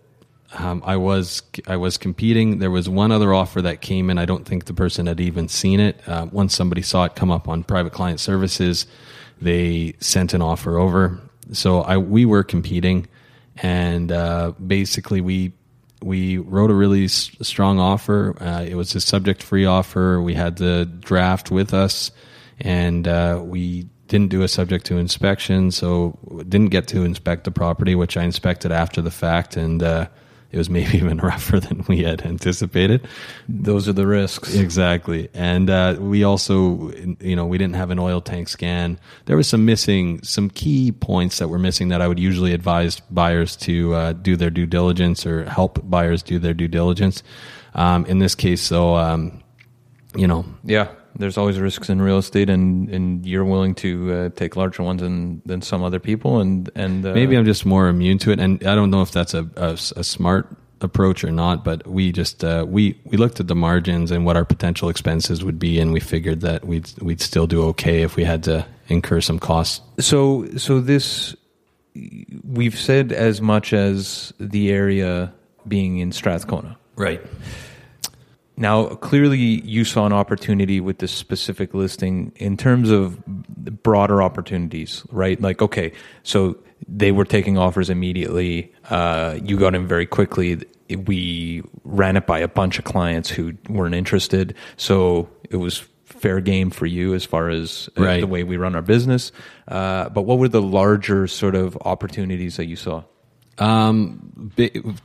um, 0.57 0.81
I 0.85 0.97
was 0.97 1.41
I 1.67 1.77
was 1.77 1.97
competing. 1.97 2.59
There 2.59 2.71
was 2.71 2.87
one 2.89 3.11
other 3.11 3.33
offer 3.33 3.61
that 3.61 3.81
came 3.81 4.09
in. 4.09 4.17
I 4.17 4.25
don't 4.25 4.45
think 4.45 4.65
the 4.65 4.73
person 4.73 5.07
had 5.07 5.19
even 5.19 5.47
seen 5.47 5.79
it. 5.79 6.01
Uh, 6.07 6.27
once 6.31 6.55
somebody 6.55 6.81
saw 6.81 7.05
it 7.05 7.15
come 7.15 7.31
up 7.31 7.47
on 7.47 7.63
private 7.63 7.93
client 7.93 8.19
services, 8.19 8.85
they 9.41 9.95
sent 9.99 10.33
an 10.33 10.41
offer 10.41 10.77
over. 10.77 11.19
So 11.51 11.81
I 11.81 11.97
we 11.97 12.25
were 12.25 12.43
competing, 12.43 13.07
and 13.57 14.11
uh, 14.11 14.53
basically 14.65 15.21
we 15.21 15.53
we 16.01 16.37
wrote 16.37 16.71
a 16.71 16.75
really 16.75 17.05
s- 17.05 17.31
strong 17.41 17.79
offer. 17.79 18.35
Uh, 18.39 18.63
it 18.67 18.75
was 18.75 18.95
a 18.95 19.01
subject 19.01 19.41
free 19.43 19.65
offer. 19.65 20.21
We 20.21 20.33
had 20.33 20.57
the 20.57 20.85
draft 20.85 21.51
with 21.51 21.73
us, 21.73 22.11
and 22.59 23.07
uh, 23.07 23.41
we 23.43 23.87
didn't 24.07 24.29
do 24.29 24.43
a 24.43 24.47
subject 24.47 24.85
to 24.85 24.97
inspection, 24.97 25.71
so 25.71 26.17
didn't 26.47 26.69
get 26.69 26.87
to 26.89 27.03
inspect 27.03 27.43
the 27.43 27.51
property, 27.51 27.95
which 27.95 28.17
I 28.17 28.23
inspected 28.23 28.71
after 28.71 29.01
the 29.01 29.11
fact, 29.11 29.57
and 29.57 29.81
uh, 29.81 30.07
it 30.51 30.57
was 30.57 30.69
maybe 30.69 30.97
even 30.97 31.17
rougher 31.17 31.59
than 31.59 31.83
we 31.87 32.03
had 32.03 32.21
anticipated. 32.23 33.07
those 33.47 33.87
are 33.87 33.93
the 33.93 34.07
risks 34.07 34.55
Exactly, 34.55 35.29
and 35.33 35.69
uh, 35.69 35.95
we 35.99 36.23
also, 36.23 36.91
you 37.19 37.35
know, 37.35 37.45
we 37.45 37.57
didn't 37.57 37.75
have 37.75 37.91
an 37.91 37.99
oil 37.99 38.21
tank 38.21 38.47
scan. 38.47 38.99
There 39.25 39.37
was 39.37 39.47
some 39.47 39.65
missing, 39.65 40.21
some 40.23 40.49
key 40.49 40.91
points 40.91 41.39
that 41.39 41.47
were 41.47 41.59
missing 41.59 41.89
that 41.89 42.01
I 42.01 42.07
would 42.07 42.19
usually 42.19 42.53
advise 42.53 42.99
buyers 42.99 43.55
to 43.57 43.93
uh, 43.93 44.13
do 44.13 44.35
their 44.35 44.49
due 44.49 44.65
diligence 44.65 45.25
or 45.25 45.45
help 45.49 45.79
buyers 45.89 46.23
do 46.23 46.39
their 46.39 46.53
due 46.53 46.67
diligence. 46.67 47.23
Um, 47.73 48.05
in 48.05 48.19
this 48.19 48.35
case, 48.35 48.61
so, 48.61 48.95
um, 48.95 49.43
you 50.15 50.27
know, 50.27 50.45
yeah 50.63 50.87
there's 51.17 51.37
always 51.37 51.59
risks 51.59 51.89
in 51.89 52.01
real 52.01 52.17
estate 52.17 52.49
and 52.49 52.89
and 52.89 53.25
you're 53.25 53.45
willing 53.45 53.75
to 53.75 54.13
uh, 54.13 54.29
take 54.29 54.55
larger 54.55 54.83
ones 54.83 55.01
than 55.01 55.41
than 55.45 55.61
some 55.61 55.83
other 55.83 55.99
people 55.99 56.39
and 56.39 56.69
and 56.75 57.05
uh, 57.05 57.13
maybe 57.13 57.35
I'm 57.37 57.45
just 57.45 57.65
more 57.65 57.87
immune 57.87 58.17
to 58.19 58.31
it, 58.31 58.39
and 58.39 58.63
I 58.63 58.75
don't 58.75 58.91
know 58.91 59.01
if 59.01 59.11
that's 59.11 59.33
a, 59.33 59.49
a, 59.55 59.73
a 59.95 60.03
smart 60.03 60.55
approach 60.81 61.23
or 61.23 61.31
not. 61.31 61.63
But 61.63 61.85
we 61.87 62.11
just 62.11 62.43
uh, 62.43 62.65
we 62.67 62.97
we 63.05 63.17
looked 63.17 63.39
at 63.39 63.47
the 63.47 63.55
margins 63.55 64.11
and 64.11 64.25
what 64.25 64.37
our 64.37 64.45
potential 64.45 64.89
expenses 64.89 65.43
would 65.43 65.59
be, 65.59 65.79
and 65.79 65.91
we 65.91 65.99
figured 65.99 66.41
that 66.41 66.65
we'd 66.65 66.91
we'd 67.01 67.21
still 67.21 67.47
do 67.47 67.63
okay 67.69 68.03
if 68.03 68.15
we 68.15 68.23
had 68.23 68.43
to 68.43 68.65
incur 68.87 69.21
some 69.21 69.39
costs. 69.39 69.81
So, 69.99 70.47
so 70.57 70.79
this 70.79 71.35
we've 72.43 72.77
said 72.77 73.11
as 73.11 73.41
much 73.41 73.73
as 73.73 74.33
the 74.39 74.71
area 74.71 75.33
being 75.67 75.99
in 75.99 76.11
Strathcona. 76.11 76.77
Right. 76.95 77.21
Now, 78.57 78.85
clearly, 78.87 79.37
you 79.37 79.83
saw 79.83 80.05
an 80.05 80.13
opportunity 80.13 80.79
with 80.79 80.99
this 80.99 81.11
specific 81.11 81.73
listing 81.73 82.31
in 82.37 82.55
terms 82.55 82.89
of 82.89 83.23
broader 83.83 84.21
opportunities, 84.23 85.03
right? 85.11 85.39
Like, 85.41 85.61
okay, 85.61 85.91
so 86.23 86.57
they 86.87 87.11
were 87.11 87.25
taking 87.25 87.57
offers 87.57 87.89
immediately. 87.89 88.71
Uh, 88.89 89.37
you 89.43 89.57
got 89.57 89.75
in 89.75 89.87
very 89.87 90.05
quickly. 90.05 90.61
We 90.89 91.63
ran 91.83 92.15
it 92.15 92.27
by 92.27 92.39
a 92.39 92.47
bunch 92.47 92.79
of 92.79 92.85
clients 92.85 93.29
who 93.29 93.53
weren't 93.69 93.95
interested. 93.95 94.55
So 94.77 95.27
it 95.49 95.57
was 95.57 95.83
fair 96.05 96.39
game 96.39 96.69
for 96.69 96.85
you 96.85 97.13
as 97.13 97.25
far 97.25 97.49
as 97.49 97.89
uh, 97.97 98.03
Right. 98.03 98.21
the 98.21 98.27
way 98.27 98.43
we 98.43 98.55
run 98.57 98.75
our 98.75 98.81
business. 98.81 99.31
Uh, 99.67 100.09
but 100.09 100.21
what 100.21 100.37
were 100.37 100.47
the 100.47 100.61
larger 100.61 101.27
sort 101.27 101.55
of 101.55 101.77
opportunities 101.81 102.55
that 102.57 102.65
you 102.67 102.75
saw? 102.75 103.03
Um, 103.57 104.51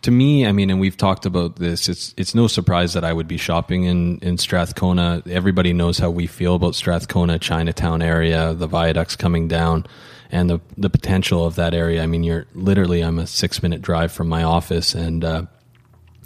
to 0.02 0.10
me, 0.10 0.44
I 0.44 0.52
mean, 0.52 0.70
and 0.70 0.80
we've 0.80 0.96
talked 0.96 1.24
about 1.24 1.56
this. 1.56 1.88
It's 1.88 2.14
it's 2.16 2.34
no 2.34 2.48
surprise 2.48 2.94
that 2.94 3.04
I 3.04 3.12
would 3.12 3.28
be 3.28 3.36
shopping 3.36 3.84
in 3.84 4.18
in 4.18 4.38
Strathcona. 4.38 5.22
Everybody 5.30 5.72
knows 5.72 5.98
how 5.98 6.10
we 6.10 6.26
feel 6.26 6.56
about 6.56 6.74
Strathcona, 6.74 7.38
Chinatown 7.38 8.02
area, 8.02 8.52
the 8.54 8.66
viaducts 8.66 9.14
coming 9.14 9.46
down, 9.46 9.86
and 10.32 10.50
the 10.50 10.60
the 10.76 10.90
potential 10.90 11.44
of 11.46 11.54
that 11.56 11.74
area. 11.74 12.02
I 12.02 12.06
mean, 12.06 12.24
you're 12.24 12.46
literally 12.54 13.02
I'm 13.02 13.20
a 13.20 13.26
six 13.26 13.62
minute 13.62 13.82
drive 13.82 14.10
from 14.10 14.28
my 14.28 14.42
office, 14.42 14.94
and 14.96 15.24
uh, 15.24 15.42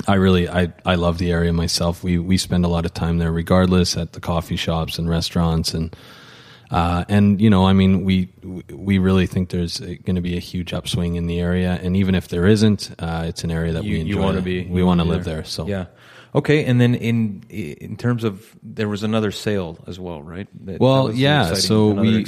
I 0.09 0.15
really 0.15 0.49
I 0.49 0.73
I 0.87 0.95
love 0.95 1.19
the 1.19 1.31
area 1.31 1.53
myself. 1.53 2.03
We 2.03 2.19
we 2.19 2.39
spend 2.39 2.65
a 2.65 2.69
lot 2.69 2.87
of 2.87 2.95
time 2.95 3.19
there, 3.19 3.33
regardless, 3.33 3.99
at 3.99 4.13
the 4.15 4.21
coffee 4.21 4.57
shops 4.57 4.99
and 4.99 5.11
restaurants 5.11 5.75
and. 5.75 5.95
Uh, 6.71 7.05
and 7.09 7.41
you 7.41 7.51
know, 7.51 7.67
I 7.67 7.73
mean, 7.73 8.05
we 8.05 8.29
we 8.71 8.99
really 8.99 9.27
think 9.27 9.51
there's 9.51 9.79
going 9.79 10.17
to 10.17 10.23
be 10.23 10.37
a 10.37 10.41
huge 10.41 10.73
upswing 10.73 11.17
in 11.17 11.27
the 11.27 11.39
area, 11.41 11.79
and 11.83 11.97
even 11.97 12.15
if 12.15 12.29
there 12.29 12.47
isn't, 12.47 12.95
uh, 12.99 13.25
it's 13.27 13.45
an 13.45 13.51
area 13.51 13.73
that 13.73 13.85
you, 13.85 13.93
we 13.93 14.01
enjoy. 14.01 14.11
you 14.17 14.19
want 14.23 14.37
to 14.37 14.43
be 14.43 14.65
we 14.67 14.83
want 14.83 15.01
to 15.01 15.05
live 15.07 15.25
there. 15.25 15.45
So 15.45 15.67
yeah 15.67 15.87
okay 16.37 16.65
and 16.65 16.81
then 16.81 16.97
in 16.97 17.45
in 17.49 17.97
terms 17.97 18.25
of 18.25 18.57
there 18.61 18.89
was 18.89 19.05
another 19.05 19.31
sale 19.31 19.79
as 19.87 20.01
well 20.01 20.21
right 20.21 20.49
That- 20.67 20.73
that 20.73 20.81
Well, 20.81 21.07
an 21.09 21.17
yeah. 21.17 21.43
exciting- 21.43 21.63
So 21.63 21.89
we 21.93 22.25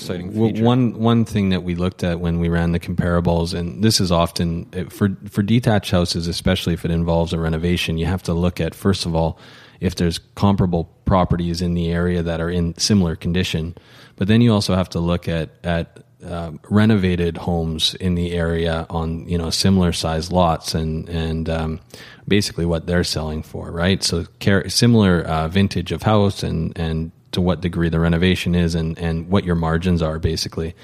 w- 0.52 0.64
one 0.64 0.96
one 1.00 1.24
thing 1.24 1.48
that 1.48 1.64
we 1.64 1.74
looked 1.74 2.04
at 2.04 2.20
when 2.20 2.38
we 2.38 2.48
ran 2.48 2.70
the 2.70 2.78
comparables, 2.78 3.52
and 3.52 3.82
this 3.82 4.00
is 4.00 4.12
often 4.12 4.66
eh, 4.74 4.84
for 4.90 5.16
for 5.28 5.42
detached 5.42 5.90
houses, 5.90 6.28
especially 6.28 6.72
if 6.74 6.84
it 6.84 6.92
involves 6.92 7.32
a 7.32 7.38
renovation, 7.40 7.98
you 7.98 8.06
have 8.06 8.22
to 8.24 8.32
look 8.32 8.60
at 8.60 8.76
first 8.76 9.06
of 9.06 9.14
all 9.16 9.38
if 9.80 9.94
there's 9.94 10.18
comparable 10.34 10.84
properties 11.04 11.62
in 11.62 11.74
the 11.74 11.90
area 11.90 12.22
that 12.22 12.40
are 12.40 12.50
in 12.50 12.76
similar 12.78 13.16
condition, 13.16 13.74
but 14.16 14.28
then 14.28 14.40
you 14.40 14.52
also 14.52 14.74
have 14.74 14.88
to 14.90 15.00
look 15.00 15.28
at 15.28 15.50
at 15.64 16.04
um, 16.24 16.58
renovated 16.68 17.36
homes 17.36 17.94
in 17.94 18.14
the 18.14 18.32
area 18.32 18.86
on 18.90 19.28
you 19.28 19.38
know 19.38 19.50
similar 19.50 19.92
size 19.92 20.32
lots 20.32 20.74
and 20.74 21.08
and 21.08 21.48
um, 21.48 21.80
basically 22.26 22.66
what 22.66 22.86
they're 22.86 23.04
selling 23.04 23.42
for, 23.42 23.70
right? 23.70 24.02
So 24.02 24.26
car- 24.40 24.68
similar 24.68 25.22
uh, 25.22 25.48
vintage 25.48 25.92
of 25.92 26.02
house 26.02 26.42
and 26.42 26.76
and 26.76 27.12
to 27.32 27.40
what 27.40 27.60
degree 27.60 27.90
the 27.90 28.00
renovation 28.00 28.54
is 28.54 28.74
and 28.74 28.98
and 28.98 29.28
what 29.28 29.44
your 29.44 29.54
margins 29.54 30.02
are 30.02 30.18
basically. 30.18 30.74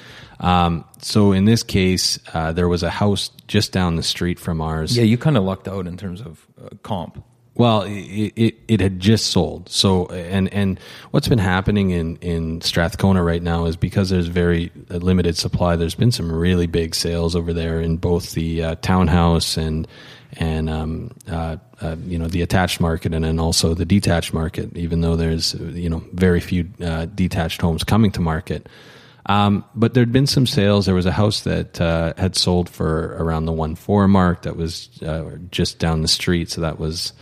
Um, 0.40 0.84
so 1.00 1.32
in 1.32 1.44
this 1.44 1.62
case, 1.62 2.18
uh, 2.34 2.52
there 2.52 2.68
was 2.68 2.82
a 2.82 2.90
house 2.90 3.30
just 3.46 3.72
down 3.72 3.96
the 3.96 4.02
street 4.02 4.38
from 4.38 4.60
ours. 4.60 4.96
yeah 4.96 5.04
you 5.04 5.16
kind 5.16 5.36
of 5.36 5.44
lucked 5.44 5.66
out 5.66 5.86
in 5.86 5.96
terms 5.96 6.20
of 6.20 6.46
uh, 6.62 6.68
comp 6.82 7.24
Well, 7.54 7.82
it, 7.82 8.32
it 8.34 8.54
it 8.66 8.80
had 8.80 8.98
just 8.98 9.26
sold. 9.26 9.68
So 9.68 10.06
and 10.06 10.52
and 10.54 10.80
what's 11.10 11.28
been 11.28 11.38
happening 11.38 11.90
in 11.90 12.16
in 12.16 12.60
Strathcona 12.62 13.22
right 13.22 13.42
now 13.42 13.66
is 13.66 13.76
because 13.76 14.08
there's 14.08 14.28
very 14.28 14.72
uh, 14.90 14.96
limited 14.96 15.36
supply. 15.36 15.76
There's 15.76 15.94
been 15.94 16.12
some 16.12 16.32
really 16.32 16.66
big 16.66 16.94
sales 16.94 17.36
over 17.36 17.52
there 17.52 17.80
in 17.80 17.98
both 17.98 18.32
the 18.32 18.64
uh, 18.64 18.74
townhouse 18.76 19.58
and 19.58 19.86
and 20.38 20.70
um, 20.70 21.10
uh, 21.30 21.58
uh, 21.82 21.96
you 22.06 22.18
know 22.18 22.26
the 22.26 22.40
attached 22.40 22.80
market 22.80 23.12
and 23.12 23.22
then 23.22 23.38
also 23.38 23.74
the 23.74 23.84
detached 23.84 24.32
market. 24.32 24.74
Even 24.74 25.02
though 25.02 25.16
there's 25.16 25.52
you 25.54 25.90
know 25.90 26.02
very 26.14 26.40
few 26.40 26.68
uh, 26.82 27.04
detached 27.04 27.60
homes 27.60 27.84
coming 27.84 28.10
to 28.12 28.20
market, 28.22 28.66
um, 29.26 29.62
but 29.74 29.92
there'd 29.92 30.12
been 30.12 30.26
some 30.26 30.46
sales. 30.46 30.86
There 30.86 30.94
was 30.94 31.06
a 31.06 31.12
house 31.12 31.42
that 31.42 31.78
uh, 31.82 32.14
had 32.16 32.34
sold 32.34 32.70
for 32.70 33.14
around 33.18 33.44
the 33.44 33.52
one 33.52 33.74
four 33.74 34.08
mark 34.08 34.42
that 34.42 34.56
was 34.56 34.88
uh, 35.02 35.36
just 35.50 35.78
down 35.78 36.00
the 36.00 36.08
street, 36.08 36.48
so 36.48 36.62
that 36.62 36.78
was 36.78 37.12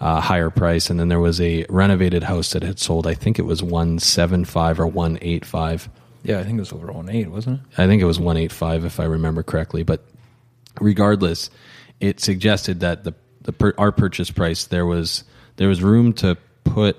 a 0.00 0.20
higher 0.20 0.50
price. 0.50 0.90
And 0.90 1.00
then 1.00 1.08
there 1.08 1.20
was 1.20 1.40
a 1.40 1.64
renovated 1.68 2.22
house 2.24 2.52
that 2.52 2.62
had 2.62 2.78
sold. 2.78 3.06
I 3.06 3.14
think 3.14 3.38
it 3.38 3.44
was 3.44 3.62
one 3.62 3.98
seven 3.98 4.44
five 4.44 4.78
or 4.78 4.86
one 4.86 5.18
eight 5.22 5.44
five. 5.44 5.88
Yeah, 6.22 6.40
I 6.40 6.44
think 6.44 6.56
it 6.56 6.60
was 6.60 6.72
over 6.72 6.90
one 6.90 7.08
eight, 7.08 7.30
wasn't 7.30 7.60
it? 7.60 7.80
I 7.80 7.86
think 7.86 8.02
it 8.02 8.06
was 8.06 8.18
185 8.18 8.84
if 8.84 8.98
I 8.98 9.04
remember 9.04 9.42
correctly. 9.42 9.84
But 9.84 10.04
regardless, 10.80 11.50
it 12.00 12.20
suggested 12.20 12.80
that 12.80 13.04
the, 13.04 13.14
the 13.42 13.52
per, 13.52 13.74
our 13.78 13.92
purchase 13.92 14.30
price 14.30 14.66
there 14.66 14.86
was 14.86 15.24
there 15.56 15.68
was 15.68 15.82
room 15.82 16.12
to 16.14 16.36
put 16.64 16.96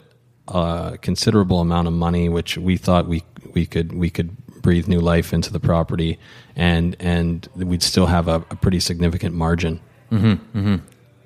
a 0.48 0.98
considerable 1.02 1.60
amount 1.60 1.88
of 1.88 1.94
money, 1.94 2.30
which 2.30 2.58
we 2.58 2.78
thought 2.78 3.08
we 3.08 3.24
we 3.54 3.66
could 3.66 3.94
we 3.94 4.10
could 4.10 4.36
breathe 4.62 4.88
new 4.88 5.00
life 5.00 5.34
into 5.34 5.52
the 5.52 5.60
property, 5.60 6.20
and 6.56 6.96
and 7.00 7.48
we'd 7.56 7.84
still 7.84 8.06
have 8.06 8.28
a, 8.28 8.36
a 8.50 8.56
pretty 8.56 8.80
significant 8.80 9.36
margin 9.36 9.80
mm-hmm, 10.12 10.58
mm-hmm. 10.58 10.76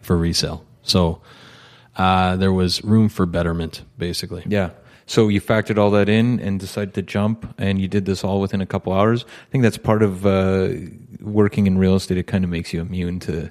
for 0.02 0.18
resale. 0.18 0.66
So 0.84 1.22
uh, 2.02 2.36
there 2.38 2.54
was 2.54 2.84
room 2.84 3.10
for 3.10 3.26
betterment, 3.26 3.84
basically. 3.98 4.44
Yeah. 4.48 4.70
So 5.06 5.28
you 5.30 5.42
factored 5.42 5.78
all 5.78 5.92
that 5.92 6.08
in 6.10 6.40
and 6.40 6.60
decided 6.60 6.94
to 6.94 7.02
jump, 7.02 7.38
and 7.58 7.82
you 7.82 7.88
did 7.88 8.06
this 8.06 8.24
all 8.24 8.40
within 8.42 8.62
a 8.62 8.66
couple 8.66 8.94
hours. 8.94 9.26
I 9.26 9.48
think 9.52 9.62
that's 9.64 9.78
part 9.78 10.04
of 10.04 10.26
uh, 10.26 10.70
working 11.20 11.68
in 11.68 11.78
real 11.78 11.96
estate. 11.96 12.18
It 12.18 12.28
kind 12.32 12.44
of 12.46 12.50
makes 12.50 12.72
you 12.74 12.82
immune 12.82 13.20
to 13.22 13.50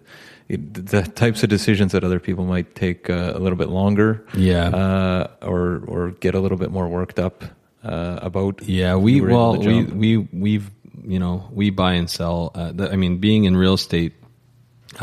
it, 0.49 0.61
the 0.91 1.03
types 1.03 1.43
of 1.45 1.49
decisions 1.51 1.93
that 1.93 2.03
other 2.03 2.19
people 2.19 2.45
might 2.45 2.75
take 2.75 3.11
uh, 3.11 3.33
a 3.35 3.39
little 3.39 3.59
bit 3.59 3.69
longer, 3.69 4.25
Yeah. 4.35 4.69
uh, 4.83 5.27
or 5.43 5.83
or 5.87 6.11
get 6.21 6.35
a 6.35 6.41
little 6.41 6.59
bit 6.59 6.71
more 6.71 6.89
worked 6.89 7.19
up 7.19 7.45
uh, 7.85 8.19
about. 8.23 8.63
Yeah, 8.67 8.97
we 8.97 9.13
You 9.15 9.23
were 9.23 9.31
able 9.31 9.53
well 9.53 9.61
we 9.61 9.85
we 9.85 10.17
we've 10.33 10.71
you 11.07 11.19
know 11.19 11.45
we 11.53 11.71
buy 11.71 11.93
and 12.01 12.09
sell. 12.09 12.51
Uh, 12.55 12.73
the, 12.73 12.91
I 12.93 12.97
mean, 12.97 13.19
being 13.21 13.45
in 13.45 13.57
real 13.57 13.75
estate, 13.75 14.13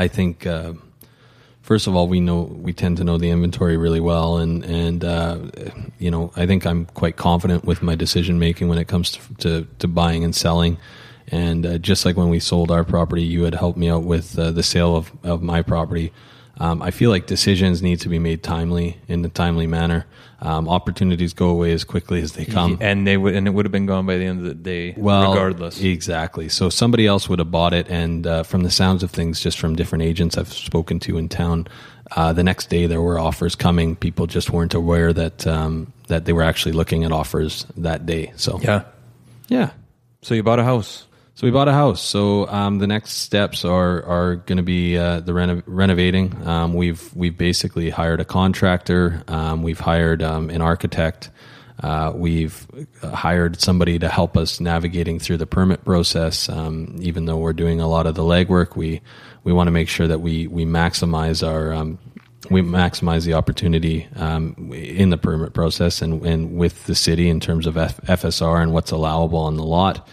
I 0.06 0.08
think 0.10 0.46
uh, 0.46 0.74
first 1.68 1.86
of 1.86 1.94
all 1.98 2.08
we 2.08 2.22
know 2.22 2.44
we 2.44 2.72
tend 2.72 2.96
to 2.96 3.04
know 3.04 3.18
the 3.18 3.30
inventory 3.30 3.76
really 3.76 4.00
well, 4.00 4.38
and 4.38 4.64
and 4.64 5.04
uh, 5.04 5.38
you 6.00 6.10
know 6.10 6.32
I 6.36 6.46
think 6.46 6.66
I'm 6.66 6.86
quite 6.86 7.18
confident 7.18 7.66
with 7.66 7.84
my 7.84 7.94
decision 7.94 8.40
making 8.40 8.70
when 8.70 8.78
it 8.78 8.88
comes 8.88 9.12
to 9.12 9.20
to, 9.40 9.68
to 9.80 9.88
buying 9.88 10.24
and 10.24 10.34
selling. 10.34 10.78
And 11.30 11.66
uh, 11.66 11.78
just 11.78 12.06
like 12.06 12.16
when 12.16 12.30
we 12.30 12.40
sold 12.40 12.72
our 12.72 12.86
property, 12.86 13.24
you 13.24 13.44
had 13.44 13.54
helped 13.54 13.78
me 13.78 13.90
out 13.90 14.04
with 14.04 14.40
uh, 14.40 14.52
the 14.52 14.64
sale 14.64 14.96
of, 14.96 15.12
of 15.24 15.42
my 15.42 15.62
property. 15.62 16.14
Um, 16.60 16.82
I 16.82 16.92
feel 16.92 17.10
like 17.12 17.28
decisions 17.28 17.82
need 17.84 18.00
to 18.02 18.10
be 18.10 18.20
made 18.20 18.42
timely 18.44 18.98
in 19.08 19.24
a 19.24 19.30
timely 19.30 19.68
manner. 19.68 20.06
Um, 20.40 20.68
opportunities 20.70 21.34
go 21.34 21.50
away 21.50 21.72
as 21.72 21.84
quickly 21.84 22.22
as 22.22 22.34
they 22.34 22.46
come. 22.46 22.78
and 22.82 23.08
they 23.08 23.18
would, 23.18 23.36
and 23.36 23.48
it 23.48 23.52
would 23.52 23.66
have 23.66 23.72
been 23.72 23.86
gone 23.88 24.06
by 24.06 24.18
the 24.18 24.26
end 24.26 24.40
of 24.40 24.46
the 24.46 24.54
day, 24.54 24.94
Well, 24.98 25.32
regardless. 25.32 25.82
exactly. 25.82 26.48
So 26.50 26.70
somebody 26.70 27.08
else 27.08 27.28
would 27.28 27.40
have 27.40 27.50
bought 27.52 27.74
it, 27.74 27.88
and 27.90 28.26
uh, 28.28 28.44
from 28.44 28.62
the 28.64 28.70
sounds 28.72 29.02
of 29.04 29.10
things, 29.12 29.40
just 29.40 29.60
from 29.60 29.76
different 29.76 30.04
agents 30.04 30.38
I've 30.38 30.52
spoken 30.54 31.00
to 31.02 31.18
in 31.18 31.28
town, 31.28 31.68
uh, 32.16 32.34
the 32.34 32.44
next 32.44 32.70
day 32.70 32.86
there 32.86 33.02
were 33.02 33.20
offers 33.20 33.56
coming. 33.56 33.96
People 33.96 34.28
just 34.28 34.52
weren't 34.52 34.74
aware 34.76 35.12
that 35.12 35.46
um, 35.48 35.92
that 36.08 36.26
they 36.26 36.34
were 36.34 36.44
actually 36.44 36.72
looking 36.74 37.04
at 37.04 37.12
offers 37.12 37.66
that 37.78 38.06
day. 38.06 38.32
So 38.36 38.60
yeah. 38.62 38.84
yeah. 39.48 39.72
So 40.22 40.36
you 40.36 40.44
bought 40.44 40.60
a 40.60 40.64
house. 40.64 41.07
So 41.38 41.46
we 41.46 41.52
bought 41.52 41.68
a 41.68 41.72
house. 41.72 42.02
So 42.02 42.48
um, 42.48 42.80
the 42.80 42.88
next 42.88 43.12
steps 43.12 43.64
are 43.64 44.04
are 44.06 44.38
going 44.38 44.58
to 44.58 44.64
be 44.64 44.98
uh, 44.98 45.20
the 45.20 45.36
reno- 45.36 45.62
renovating. 45.68 46.36
Um, 46.48 46.74
we've 46.74 47.16
we've 47.16 47.38
basically 47.38 47.92
hired 47.92 48.20
a 48.20 48.26
contractor. 48.26 49.22
Um, 49.28 49.62
we've 49.62 49.80
hired 49.80 50.24
um, 50.24 50.50
an 50.50 50.64
architect. 50.64 51.30
Uh, 51.84 52.12
we've 52.16 52.66
hired 53.04 53.62
somebody 53.62 54.00
to 54.00 54.10
help 54.10 54.36
us 54.36 54.60
navigating 54.60 55.20
through 55.20 55.38
the 55.38 55.46
permit 55.46 55.86
process. 55.86 56.50
Um, 56.50 56.96
even 57.02 57.26
though 57.26 57.38
we're 57.38 57.54
doing 57.54 57.82
a 57.82 57.88
lot 57.88 58.08
of 58.08 58.16
the 58.16 58.24
legwork, 58.24 58.76
we 58.76 59.02
we 59.44 59.54
want 59.54 59.68
to 59.68 59.72
make 59.72 59.90
sure 59.90 60.08
that 60.08 60.22
we 60.22 60.48
we 60.48 60.66
maximize 60.66 61.48
our 61.48 61.72
um, 61.72 62.00
we 62.50 62.64
maximize 62.64 63.26
the 63.26 63.36
opportunity 63.36 64.08
um, 64.16 64.72
in 64.74 65.12
the 65.12 65.18
permit 65.20 65.54
process 65.54 66.02
and, 66.02 66.26
and 66.26 66.58
with 66.58 66.86
the 66.86 66.96
city 66.96 67.30
in 67.30 67.40
terms 67.40 67.68
of 67.68 67.78
F- 67.78 68.02
FSR 68.02 68.60
and 68.60 68.74
what's 68.74 68.90
allowable 68.90 69.38
on 69.38 69.56
the 69.56 69.64
lot. 69.64 70.08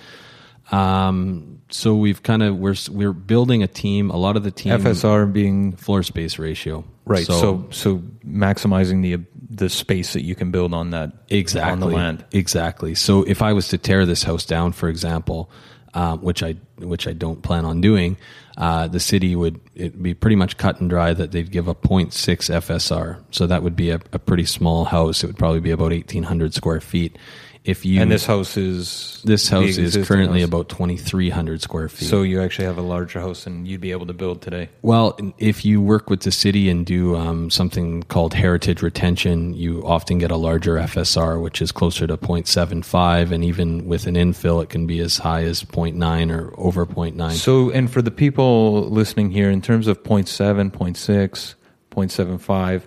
Um, 0.74 1.62
so 1.70 1.94
we've 1.94 2.22
kind 2.22 2.42
of 2.42 2.56
we're 2.56 2.76
we're 2.90 3.12
building 3.12 3.62
a 3.62 3.66
team. 3.66 4.10
A 4.10 4.16
lot 4.16 4.36
of 4.36 4.44
the 4.44 4.50
team 4.50 4.72
FSR 4.72 5.32
being 5.32 5.72
floor 5.76 6.02
space 6.02 6.38
ratio, 6.38 6.84
right. 7.04 7.24
So, 7.26 7.34
So 7.40 7.66
so, 7.70 7.98
maximizing 8.26 9.02
the 9.02 9.24
the 9.50 9.68
space 9.68 10.14
that 10.14 10.24
you 10.24 10.34
can 10.34 10.50
build 10.50 10.74
on 10.74 10.90
that 10.90 11.12
exactly 11.28 11.72
on 11.72 11.80
the 11.80 11.86
land. 11.86 12.24
Exactly. 12.32 12.94
So 12.94 13.22
if 13.22 13.42
I 13.42 13.52
was 13.52 13.68
to 13.68 13.78
tear 13.78 14.04
this 14.06 14.22
house 14.22 14.44
down, 14.44 14.72
for 14.72 14.88
example, 14.88 15.50
um, 15.94 16.22
which 16.22 16.42
I 16.42 16.56
which 16.78 17.06
I 17.06 17.12
don't 17.12 17.42
plan 17.42 17.64
on 17.64 17.80
doing, 17.80 18.16
uh, 18.56 18.88
the 18.88 19.00
city 19.00 19.36
would 19.36 19.60
it 19.74 20.02
be 20.02 20.12
pretty 20.12 20.36
much 20.36 20.56
cut 20.56 20.80
and 20.80 20.90
dry 20.90 21.14
that 21.14 21.30
they'd 21.30 21.50
give 21.50 21.68
a 21.68 21.74
0.6 21.74 22.10
FSR. 22.12 23.22
So 23.30 23.46
that 23.46 23.62
would 23.62 23.76
be 23.76 23.90
a, 23.90 24.00
a 24.12 24.18
pretty 24.18 24.44
small 24.44 24.84
house. 24.84 25.22
It 25.22 25.28
would 25.28 25.38
probably 25.38 25.60
be 25.60 25.70
about 25.70 25.92
eighteen 25.92 26.24
hundred 26.24 26.52
square 26.54 26.80
feet. 26.80 27.16
If 27.64 27.86
you 27.86 28.02
And 28.02 28.10
this 28.10 28.26
house 28.26 28.58
is 28.58 29.22
this 29.24 29.48
house 29.48 29.78
is 29.78 29.96
currently 30.06 30.40
house. 30.40 30.48
about 30.48 30.68
twenty 30.68 30.98
three 30.98 31.30
hundred 31.30 31.62
square 31.62 31.88
feet. 31.88 32.08
So 32.08 32.20
you 32.20 32.42
actually 32.42 32.66
have 32.66 32.76
a 32.76 32.82
larger 32.82 33.20
house 33.20 33.44
than 33.44 33.64
you'd 33.64 33.80
be 33.80 33.90
able 33.90 34.04
to 34.06 34.12
build 34.12 34.42
today. 34.42 34.68
Well, 34.82 35.18
if 35.38 35.64
you 35.64 35.80
work 35.80 36.10
with 36.10 36.20
the 36.20 36.30
city 36.30 36.68
and 36.68 36.84
do 36.84 37.16
um, 37.16 37.48
something 37.48 38.02
called 38.02 38.34
heritage 38.34 38.82
retention, 38.82 39.54
you 39.54 39.82
often 39.86 40.18
get 40.18 40.30
a 40.30 40.36
larger 40.36 40.74
FSR, 40.74 41.40
which 41.40 41.62
is 41.62 41.72
closer 41.72 42.06
to 42.06 42.18
0.75, 42.18 43.32
and 43.32 43.42
even 43.42 43.86
with 43.86 44.06
an 44.06 44.14
infill, 44.14 44.62
it 44.62 44.68
can 44.68 44.86
be 44.86 45.00
as 45.00 45.16
high 45.16 45.44
as 45.44 45.64
0.9 45.64 46.30
or 46.36 46.52
over 46.58 46.84
0.9. 46.84 47.32
So, 47.32 47.70
and 47.70 47.90
for 47.90 48.02
the 48.02 48.10
people 48.10 48.90
listening 48.90 49.30
here, 49.30 49.48
in 49.48 49.62
terms 49.62 49.88
of 49.88 50.02
0.7, 50.02 50.70
0.6, 50.70 51.54
0.75, 51.90 52.82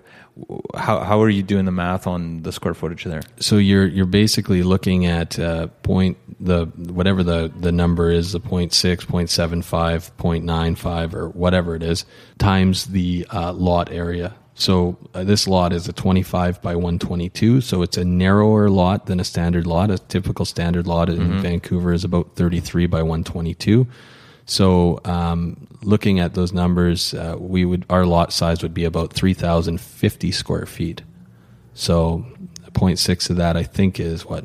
how 0.74 1.00
how 1.00 1.20
are 1.20 1.28
you 1.28 1.42
doing 1.42 1.64
the 1.64 1.72
math 1.72 2.06
on 2.06 2.42
the 2.42 2.52
square 2.52 2.74
footage 2.74 3.04
there? 3.04 3.22
so 3.40 3.56
you're 3.56 3.86
you're 3.86 4.06
basically 4.06 4.62
looking 4.62 5.06
at 5.06 5.38
uh, 5.38 5.66
point 5.82 6.16
the 6.40 6.66
whatever 6.66 7.22
the 7.22 7.52
the 7.58 7.72
number 7.72 8.10
is 8.10 8.32
the 8.32 8.40
0.6 8.40 8.70
0.75 8.70 10.10
0.95 10.18 11.14
or 11.14 11.28
whatever 11.30 11.74
it 11.74 11.82
is 11.82 12.04
times 12.38 12.86
the 12.86 13.26
uh, 13.32 13.52
lot 13.52 13.90
area. 13.90 14.34
So 14.54 14.98
uh, 15.14 15.22
this 15.22 15.46
lot 15.46 15.72
is 15.72 15.88
a 15.88 15.92
25 15.92 16.60
by 16.62 16.74
122 16.74 17.60
so 17.60 17.82
it's 17.82 17.96
a 17.96 18.04
narrower 18.04 18.68
lot 18.68 19.06
than 19.06 19.20
a 19.20 19.24
standard 19.24 19.66
lot. 19.66 19.90
A 19.90 19.98
typical 19.98 20.44
standard 20.44 20.86
lot 20.86 21.08
in 21.08 21.40
vancouver 21.40 21.92
is 21.92 22.04
about 22.04 22.34
33 22.34 22.86
by 22.86 23.02
122 23.02 23.86
so 24.48 24.98
um, 25.04 25.68
looking 25.82 26.18
at 26.18 26.34
those 26.34 26.52
numbers 26.52 27.14
uh, 27.14 27.36
we 27.38 27.64
would 27.64 27.86
our 27.88 28.04
lot 28.04 28.32
size 28.32 28.62
would 28.62 28.74
be 28.74 28.84
about 28.84 29.12
3050 29.12 30.32
square 30.32 30.66
feet 30.66 31.02
so 31.78 32.26
0.6 32.72 33.30
of 33.30 33.36
that, 33.36 33.56
I 33.56 33.62
think, 33.62 34.00
is 34.00 34.24
what? 34.24 34.44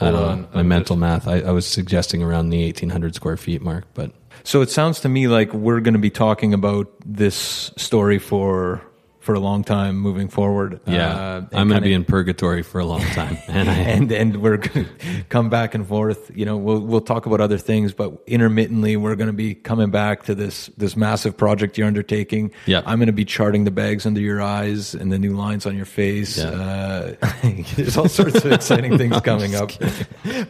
I 0.00 0.10
don't 0.10 0.14
Hold 0.14 0.38
know. 0.38 0.48
My 0.54 0.60
I'm 0.60 0.68
mental 0.68 0.96
math. 0.96 1.28
I, 1.28 1.40
I 1.40 1.50
was 1.50 1.66
suggesting 1.66 2.22
around 2.22 2.48
the 2.48 2.64
1,800 2.64 3.14
square 3.14 3.36
feet 3.36 3.60
mark, 3.60 3.84
but 3.92 4.12
So 4.42 4.62
it 4.62 4.70
sounds 4.70 5.00
to 5.00 5.08
me 5.08 5.28
like 5.28 5.52
we're 5.52 5.80
going 5.80 5.94
to 5.94 6.00
be 6.00 6.10
talking 6.10 6.54
about 6.54 6.90
this 7.04 7.36
story 7.76 8.18
for 8.18 8.82
for 9.26 9.34
a 9.34 9.40
long 9.40 9.64
time 9.64 9.98
moving 9.98 10.28
forward. 10.28 10.80
yeah, 10.86 11.10
Uh, 11.10 11.42
I'm 11.52 11.68
going 11.68 11.80
to 11.82 11.84
be 11.84 11.92
in 11.92 12.04
purgatory 12.04 12.62
for 12.62 12.78
a 12.80 12.84
long 12.86 13.02
time. 13.20 13.36
And 13.48 13.68
I, 13.68 13.74
and 13.74 14.12
and 14.12 14.36
we're 14.42 14.56
going 14.58 14.86
to 14.86 15.24
come 15.28 15.48
back 15.50 15.74
and 15.74 15.86
forth. 15.86 16.30
You 16.34 16.44
know, 16.44 16.56
we'll 16.56 16.80
we'll 16.80 17.00
talk 17.12 17.26
about 17.26 17.40
other 17.40 17.58
things, 17.58 17.92
but 17.92 18.12
intermittently 18.26 18.96
we're 18.96 19.16
going 19.16 19.26
to 19.36 19.40
be 19.46 19.54
coming 19.54 19.90
back 19.90 20.22
to 20.24 20.34
this 20.34 20.70
this 20.76 20.96
massive 20.96 21.36
project 21.36 21.76
you're 21.76 21.86
undertaking. 21.88 22.52
Yeah. 22.66 22.82
I'm 22.86 22.98
going 22.98 23.06
to 23.14 23.20
be 23.24 23.24
charting 23.24 23.64
the 23.64 23.70
bags 23.72 24.06
under 24.06 24.20
your 24.20 24.40
eyes 24.40 24.94
and 24.94 25.10
the 25.12 25.18
new 25.18 25.34
lines 25.36 25.66
on 25.66 25.76
your 25.76 25.86
face. 25.86 26.38
Yeah. 26.38 26.50
Uh, 26.50 27.30
there's 27.76 27.96
all 27.96 28.08
sorts 28.08 28.44
of 28.44 28.52
exciting 28.52 28.96
things 29.02 29.20
coming 29.22 29.54
up. 29.56 29.70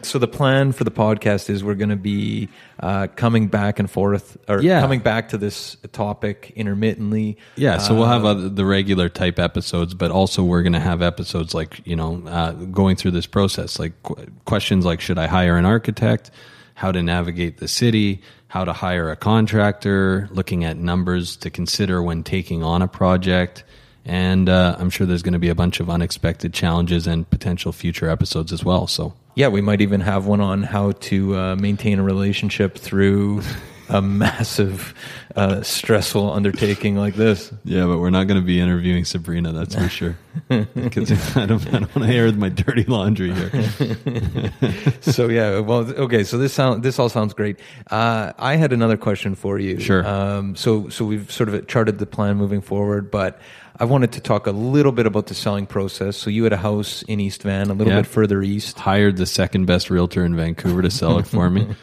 So 0.03 0.19
the 0.19 0.27
plan 0.27 0.71
for 0.71 0.83
the 0.83 0.91
podcast 0.91 1.49
is 1.49 1.63
we're 1.63 1.75
going 1.83 1.89
to 1.99 2.03
be 2.13 2.49
uh, 2.79 3.07
coming 3.15 3.47
back 3.47 3.79
and 3.79 3.89
forth, 3.89 4.37
or 4.47 4.61
Yeah. 4.61 4.81
coming 4.81 4.99
back 4.99 5.29
to 5.29 5.37
this 5.37 5.77
topic 5.91 6.53
intermittently. 6.55 7.37
yeah, 7.55 7.77
so 7.79 7.95
we'll 7.95 8.05
have 8.05 8.25
Uh, 8.25 8.29
other, 8.31 8.49
the 8.49 8.65
regular 8.67 9.09
type 9.09 9.39
episodes, 9.39 9.93
but 9.93 10.11
also 10.11 10.43
we're 10.43 10.61
going 10.61 10.73
to 10.73 10.79
have 10.79 11.01
episodes 11.01 11.53
like, 11.53 11.81
you 11.85 11.95
know, 11.95 12.21
uh, 12.27 12.51
going 12.51 12.95
through 12.95 13.11
this 13.11 13.25
process, 13.25 13.79
like 13.79 13.93
qu- 14.03 14.27
questions 14.45 14.85
like 14.85 15.01
should 15.01 15.17
I 15.17 15.27
hire 15.27 15.57
an 15.57 15.65
architect? 15.65 16.29
How 16.75 16.91
to 16.91 17.01
navigate 17.01 17.57
the 17.57 17.67
city? 17.67 18.21
How 18.49 18.63
to 18.65 18.73
hire 18.73 19.09
a 19.09 19.15
contractor? 19.15 20.29
Looking 20.31 20.63
at 20.63 20.77
numbers 20.77 21.35
to 21.37 21.49
consider 21.49 22.03
when 22.03 22.23
taking 22.23 22.61
on 22.61 22.81
a 22.81 22.87
project. 22.87 23.63
And 24.05 24.47
uh, 24.47 24.75
I'm 24.79 24.89
sure 24.89 25.07
there's 25.07 25.23
going 25.23 25.33
to 25.33 25.39
be 25.39 25.49
a 25.49 25.55
bunch 25.55 25.79
of 25.79 25.89
unexpected 25.89 26.53
challenges 26.53 27.07
and 27.07 27.29
potential 27.29 27.71
future 27.71 28.09
episodes 28.09 28.53
as 28.53 28.63
well. 28.63 28.87
So 28.87 29.13
Yeah, 29.35 29.49
we 29.49 29.61
might 29.61 29.81
even 29.81 30.01
have 30.01 30.27
one 30.27 30.39
on 30.39 30.63
how 30.63 30.91
to 30.91 31.35
uh, 31.35 31.55
maintain 31.55 31.99
a 31.99 32.03
relationship 32.03 32.77
through 32.77 33.41
a 33.89 34.01
massive, 34.01 34.93
uh, 35.35 35.61
stressful 35.61 36.31
undertaking 36.31 36.95
like 36.95 37.15
this. 37.15 37.51
Yeah, 37.63 37.85
but 37.85 37.99
we're 37.99 38.09
not 38.09 38.27
going 38.27 38.39
to 38.39 38.45
be 38.45 38.59
interviewing 38.59 39.05
Sabrina, 39.05 39.51
that's 39.53 39.75
for 39.75 39.89
sure. 39.89 40.17
Because 40.49 41.35
I 41.35 41.45
don't, 41.47 41.65
I 41.73 41.79
don't 41.79 41.95
want 41.95 42.07
to 42.07 42.13
air 42.15 42.31
my 42.33 42.49
dirty 42.49 42.83
laundry 42.83 43.33
here. 43.33 43.49
so 45.01 45.27
yeah, 45.29 45.59
well, 45.59 45.79
okay. 45.91 46.23
So 46.23 46.37
this 46.37 46.53
sound 46.53 46.83
this 46.83 46.99
all 46.99 47.09
sounds 47.09 47.33
great. 47.33 47.59
Uh, 47.89 48.33
I 48.37 48.55
had 48.55 48.71
another 48.71 48.97
question 48.97 49.33
for 49.35 49.57
you. 49.59 49.79
Sure. 49.79 50.05
Um, 50.07 50.55
so 50.55 50.89
so 50.89 51.05
we've 51.05 51.31
sort 51.31 51.49
of 51.49 51.67
charted 51.67 51.97
the 51.97 52.05
plan 52.05 52.37
moving 52.37 52.61
forward, 52.61 53.09
but 53.09 53.39
I 53.79 53.85
wanted 53.85 54.11
to 54.13 54.21
talk 54.21 54.45
a 54.47 54.51
little 54.51 54.91
bit 54.91 55.05
about 55.07 55.25
the 55.27 55.33
selling 55.33 55.65
process. 55.65 56.17
So 56.17 56.29
you 56.29 56.43
had 56.43 56.53
a 56.53 56.57
house 56.57 57.01
in 57.03 57.19
East 57.19 57.41
Van, 57.43 57.69
a 57.69 57.73
little 57.73 57.91
Yeah. 57.93 58.01
bit 58.01 58.07
further 58.07 58.41
east, 58.43 58.77
Hired 58.77 59.17
the 59.17 59.25
second 59.25 59.65
best 59.65 59.89
realtor 59.89 60.23
in 60.23 60.35
Vancouver 60.35 60.81
to 60.83 60.91
sell 60.91 61.17
it 61.19 61.27
for 61.27 61.49
me. 61.49 61.67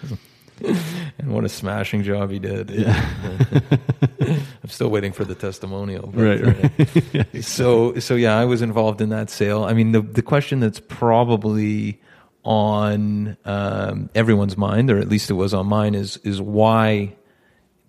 and 1.18 1.32
what 1.34 1.44
a 1.44 1.48
smashing 1.48 2.02
job 2.02 2.30
he 2.30 2.38
did. 2.38 2.70
I'm 4.20 4.68
still 4.68 4.88
waiting 4.88 5.12
for 5.12 5.24
the 5.24 5.34
testimonial. 5.34 6.10
but, 6.14 6.20
Right, 6.22 6.42
uh, 7.14 7.24
so 7.42 7.98
so 7.98 8.14
yeah, 8.14 8.38
I 8.38 8.44
was 8.44 8.62
involved 8.62 9.00
in 9.00 9.10
that 9.10 9.30
sale. 9.30 9.64
I 9.64 9.72
mean, 9.74 9.92
the 9.92 10.00
the 10.00 10.22
question 10.22 10.60
that's 10.60 10.80
probably 10.80 12.00
on 12.44 13.36
um, 13.44 14.10
everyone's 14.14 14.56
mind, 14.56 14.90
or 14.90 14.98
at 14.98 15.08
least 15.08 15.30
it 15.30 15.34
was 15.34 15.54
on 15.54 15.66
mine, 15.66 15.94
is 15.94 16.16
is 16.18 16.40
why 16.40 17.14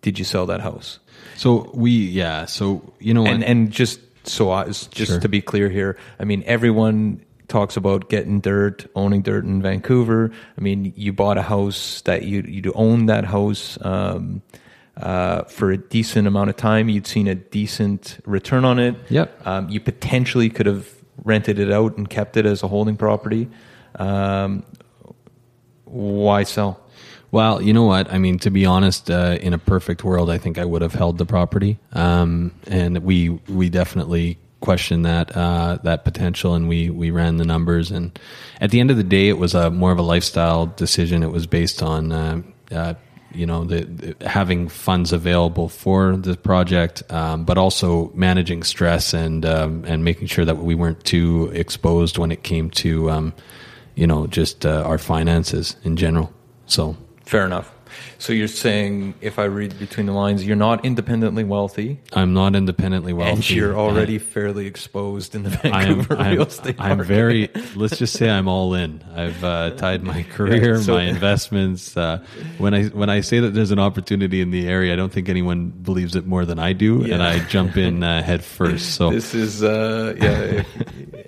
did 0.01 0.19
you 0.19 0.25
sell 0.25 0.45
that 0.47 0.61
house? 0.61 0.99
So 1.35 1.69
we, 1.73 1.91
yeah. 1.91 2.45
So 2.45 2.93
you 2.99 3.13
know, 3.13 3.25
And 3.25 3.43
and 3.43 3.71
just 3.71 3.99
so 4.27 4.51
I 4.51 4.65
just 4.65 4.93
Sure. 4.95 5.19
to 5.19 5.29
be 5.29 5.41
clear 5.41 5.69
here, 5.69 5.97
I 6.19 6.23
mean 6.23 6.43
everyone 6.45 7.21
talks 7.47 7.77
about 7.77 8.09
getting 8.09 8.39
dirt, 8.39 8.85
owning 8.95 9.21
dirt 9.21 9.45
in 9.45 9.61
Vancouver. 9.61 10.31
I 10.57 10.61
mean, 10.61 10.93
you 10.95 11.13
bought 11.13 11.37
a 11.37 11.41
house 11.41 12.01
that 12.01 12.23
you 12.23 12.41
you 12.41 12.71
owned 12.75 13.09
that 13.09 13.25
house 13.25 13.77
um, 13.81 14.41
uh, 14.97 15.43
for 15.43 15.71
a 15.71 15.77
decent 15.77 16.27
amount 16.27 16.49
of 16.49 16.55
time. 16.55 16.89
You'd 16.89 17.07
seen 17.07 17.27
a 17.27 17.35
decent 17.35 18.19
return 18.25 18.65
on 18.65 18.79
it. 18.79 18.95
Yep. 19.09 19.47
Um, 19.47 19.69
you 19.69 19.79
potentially 19.79 20.49
could 20.49 20.65
have 20.65 20.87
rented 21.23 21.59
it 21.59 21.71
out 21.71 21.97
and 21.97 22.09
kept 22.09 22.37
it 22.37 22.45
as 22.45 22.63
a 22.63 22.67
holding 22.67 22.97
property. 22.97 23.49
Um, 23.95 24.63
why 25.85 26.43
sell? 26.43 26.81
Well, 27.31 27.61
you 27.61 27.73
know 27.73 27.83
what? 27.83 28.11
I 28.13 28.17
mean, 28.17 28.39
to 28.39 28.49
be 28.49 28.65
honest, 28.65 29.11
uh, 29.11 29.37
in 29.41 29.53
a 29.53 29.57
perfect 29.57 30.03
world, 30.03 30.29
I 30.29 30.37
think 30.37 30.57
I 30.57 30.63
would 30.63 30.81
have 30.81 30.93
held 30.93 31.17
the 31.17 31.25
property, 31.25 31.79
um, 31.91 32.53
and 32.67 32.99
we 32.99 33.29
we 33.29 33.69
definitely 33.69 34.37
questioned 34.65 35.05
that 35.05 35.35
uh, 35.37 35.77
that 35.83 36.03
potential, 36.03 36.55
and 36.55 36.67
we 36.67 36.89
we 36.89 37.11
ran 37.11 37.37
the 37.37 37.45
numbers, 37.45 37.91
and 37.91 38.19
at 38.59 38.71
the 38.71 38.79
end 38.79 38.91
of 38.91 38.97
the 38.97 39.03
day, 39.03 39.29
it 39.29 39.37
was 39.37 39.53
a 39.53 39.69
more 39.69 39.91
of 39.91 39.99
a 39.99 40.01
lifestyle 40.01 40.65
decision. 40.65 41.23
It 41.23 41.31
was 41.31 41.47
based 41.47 41.81
on. 41.81 42.11
Uh, 42.11 42.41
uh, 42.71 42.93
you 43.31 43.45
know, 43.45 43.65
the, 43.65 43.83
the, 43.83 44.29
having 44.29 44.69
funds 44.69 45.11
available 45.11 45.67
for 45.67 46.15
the 46.15 46.37
project, 46.37 47.03
um, 47.11 47.43
but 47.43 47.57
also 47.57 48.09
managing 48.13 48.63
stress 48.63 49.13
and 49.13 49.45
um, 49.45 49.83
and 49.85 50.05
making 50.05 50.27
sure 50.27 50.45
that 50.45 50.57
we 50.57 50.73
weren't 50.73 51.03
too 51.03 51.51
exposed 51.53 52.17
when 52.17 52.31
it 52.31 52.43
came 52.43 52.69
to, 52.69 53.11
um, 53.11 53.33
you 53.95 54.07
know, 54.07 54.25
just 54.27 54.65
uh, 54.65 54.83
our 54.85 54.97
finances 54.97 55.75
in 55.83 55.97
general. 55.97 56.31
So 56.65 56.95
Fair 57.25 57.45
enough. 57.45 57.73
So 58.17 58.33
you're 58.33 58.47
saying, 58.47 59.15
if 59.21 59.37
I 59.39 59.43
read 59.45 59.77
between 59.77 60.05
the 60.05 60.13
lines, 60.13 60.45
you're 60.45 60.55
not 60.55 60.85
independently 60.85 61.43
wealthy, 61.43 61.99
I'm 62.13 62.33
not 62.33 62.55
independently 62.55 63.13
wealthy. 63.13 63.31
and 63.33 63.49
you're 63.51 63.75
already 63.77 64.17
fairly 64.19 64.67
exposed 64.67 65.35
in 65.35 65.43
the 65.43 65.49
I 65.73 65.85
Vancouver 65.85 66.17
I'm, 66.17 66.31
real 66.37 66.47
estate 66.47 66.75
I'm 66.79 66.97
market. 66.97 67.03
very. 67.07 67.49
Let's 67.75 67.97
just 67.97 68.13
say 68.17 68.29
I'm 68.29 68.47
all 68.47 68.73
in. 68.73 69.03
I've 69.15 69.43
uh, 69.43 69.71
tied 69.71 70.03
my 70.03 70.23
career, 70.31 70.75
Yeah, 70.75 70.81
so- 70.81 70.93
my 70.95 71.03
investments. 71.03 71.95
Uh, 71.97 72.23
when 72.57 72.73
I 72.73 72.85
when 72.85 73.09
I 73.09 73.21
say 73.21 73.39
that 73.41 73.49
there's 73.53 73.71
an 73.71 73.79
opportunity 73.79 74.41
in 74.41 74.51
the 74.51 74.67
area, 74.67 74.93
I 74.93 74.95
don't 74.95 75.11
think 75.11 75.27
anyone 75.29 75.69
believes 75.69 76.15
it 76.15 76.25
more 76.25 76.45
than 76.45 76.57
I 76.59 76.73
do, 76.73 77.03
and 77.03 77.21
I 77.21 77.39
jump 77.47 77.75
in 77.77 78.01
uh, 78.03 78.23
head 78.23 78.43
first. 78.43 78.95
So 78.95 79.11
This 79.11 79.33
is, 79.35 79.61
uh, 79.63 80.15
yeah. 80.17 80.63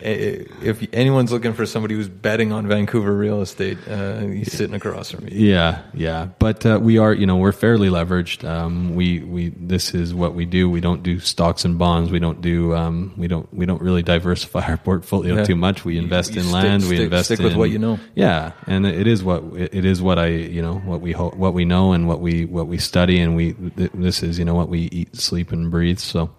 If, 0.01 0.63
if 0.63 0.89
anyone's 0.93 1.31
looking 1.31 1.53
for 1.53 1.65
somebody 1.65 1.95
who's 1.95 2.09
betting 2.09 2.51
on 2.51 2.67
Vancouver 2.67 3.13
real 3.13 3.41
estate, 3.41 3.77
uh, 3.89 4.19
he's 4.21 4.53
sitting 4.53 4.75
across 4.75 5.11
from 5.11 5.25
me. 5.25 5.31
Yeah, 5.33 5.81
yeah, 5.93 6.27
but 6.39 6.65
uh, 6.77 6.79
we 6.79 6.97
are, 6.97 7.13
you 7.13 7.25
know, 7.25 7.37
we're 7.37 7.51
fairly 7.51 7.89
leveraged. 7.89 8.47
Um, 8.47 8.95
we 8.95 9.19
we 9.19 9.49
this 9.49 9.93
is 9.93 10.13
what 10.13 10.33
we 10.33 10.45
do. 10.45 10.69
We 10.69 10.79
don't 10.81 11.03
do 11.03 11.19
stocks 11.19 11.65
and 11.65 11.77
bonds. 11.77 12.09
We 12.11 12.19
don't 12.19 12.41
do 12.41 12.73
um, 12.75 13.13
we 13.17 13.27
don't 13.27 13.51
we 13.53 13.65
don't 13.65 13.81
really 13.81 14.03
diversify 14.03 14.61
our 14.67 14.77
portfolio 14.77 15.35
Yeah. 15.37 15.43
too 15.43 15.55
much. 15.55 15.83
We 15.85 15.97
invest 15.97 16.33
you 16.33 16.41
in 16.41 16.47
stick- 16.47 16.53
land. 16.53 16.83
we 16.89 17.01
invest 17.03 17.25
stick 17.25 17.39
in 17.39 17.45
with 17.45 17.55
what 17.55 17.69
you 17.69 17.79
know. 17.79 17.99
Yeah, 18.15 18.53
and 18.67 18.85
it 18.85 19.07
is 19.07 19.23
what 19.23 19.43
it 19.55 19.83
is 19.85 20.01
what 20.01 20.17
I 20.19 20.27
you 20.27 20.61
know 20.61 20.75
what 20.79 21.01
we 21.01 21.11
ho- 21.11 21.33
what 21.35 21.53
we 21.53 21.65
know 21.65 21.91
and 21.93 22.07
what 22.07 22.19
we 22.21 22.45
what 22.45 22.67
we 22.67 22.77
study 22.77 23.19
and 23.19 23.35
we 23.35 23.53
th- 23.53 23.91
this 23.93 24.23
is 24.23 24.39
you 24.39 24.45
know 24.45 24.55
what 24.55 24.69
we 24.69 24.81
eat, 24.91 25.15
sleep, 25.15 25.51
and 25.51 25.69
breathe. 25.71 25.99
So 25.99 26.29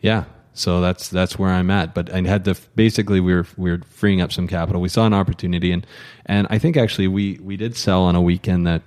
yeah 0.00 0.24
so 0.56 0.80
that's 0.80 1.08
that's 1.08 1.36
where 1.36 1.50
i'm 1.50 1.68
at 1.68 1.94
but 1.94 2.12
i 2.14 2.20
had 2.22 2.44
to 2.44 2.54
basically 2.76 3.18
we 3.18 3.34
were 3.34 3.44
we 3.56 3.72
were 3.72 3.80
freeing 3.88 4.20
up 4.20 4.30
some 4.30 4.46
capital 4.46 4.80
we 4.80 4.88
saw 4.88 5.04
an 5.04 5.12
opportunity 5.12 5.72
and 5.72 5.84
and 6.26 6.46
i 6.48 6.58
think 6.58 6.76
actually 6.76 7.08
we 7.08 7.40
we 7.42 7.56
did 7.56 7.76
sell 7.76 8.02
on 8.04 8.14
a 8.14 8.22
weekend 8.22 8.64
that 8.64 8.80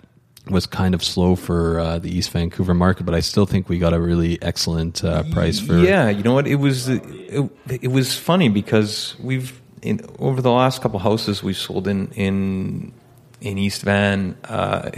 was 0.52 0.66
kind 0.66 0.94
of 0.96 1.04
slow 1.04 1.36
for 1.36 1.80
uh, 1.80 2.00
the 2.00 2.10
east 2.10 2.32
vancouver 2.32 2.74
market 2.74 3.06
but 3.06 3.16
i 3.16 3.20
still 3.20 3.46
think 3.46 3.70
we 3.70 3.80
got 3.80 3.94
a 3.94 4.00
really 4.00 4.42
excellent 4.42 5.04
uh, 5.04 5.24
price 5.32 5.60
for 5.60 5.78
Yeah, 5.78 6.10
you 6.10 6.24
know 6.24 6.34
what? 6.34 6.48
It 6.48 6.56
was 6.56 6.88
it, 6.88 7.50
it 7.70 7.92
was 7.92 8.16
funny 8.16 8.50
because 8.50 9.16
we've 9.20 9.60
in 9.82 10.02
over 10.20 10.42
the 10.42 10.52
last 10.52 10.82
couple 10.82 11.00
houses 11.00 11.44
we've 11.44 11.58
sold 11.58 11.88
in 11.88 12.08
in 12.14 12.94
in 13.42 13.58
East 13.58 13.84
Van. 13.84 14.38
Uh, 14.44 14.92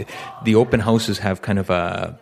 the 0.44 0.54
open 0.54 0.80
houses 0.80 1.18
have 1.18 1.42
kind 1.42 1.58
of 1.58 1.70
a 1.70 2.18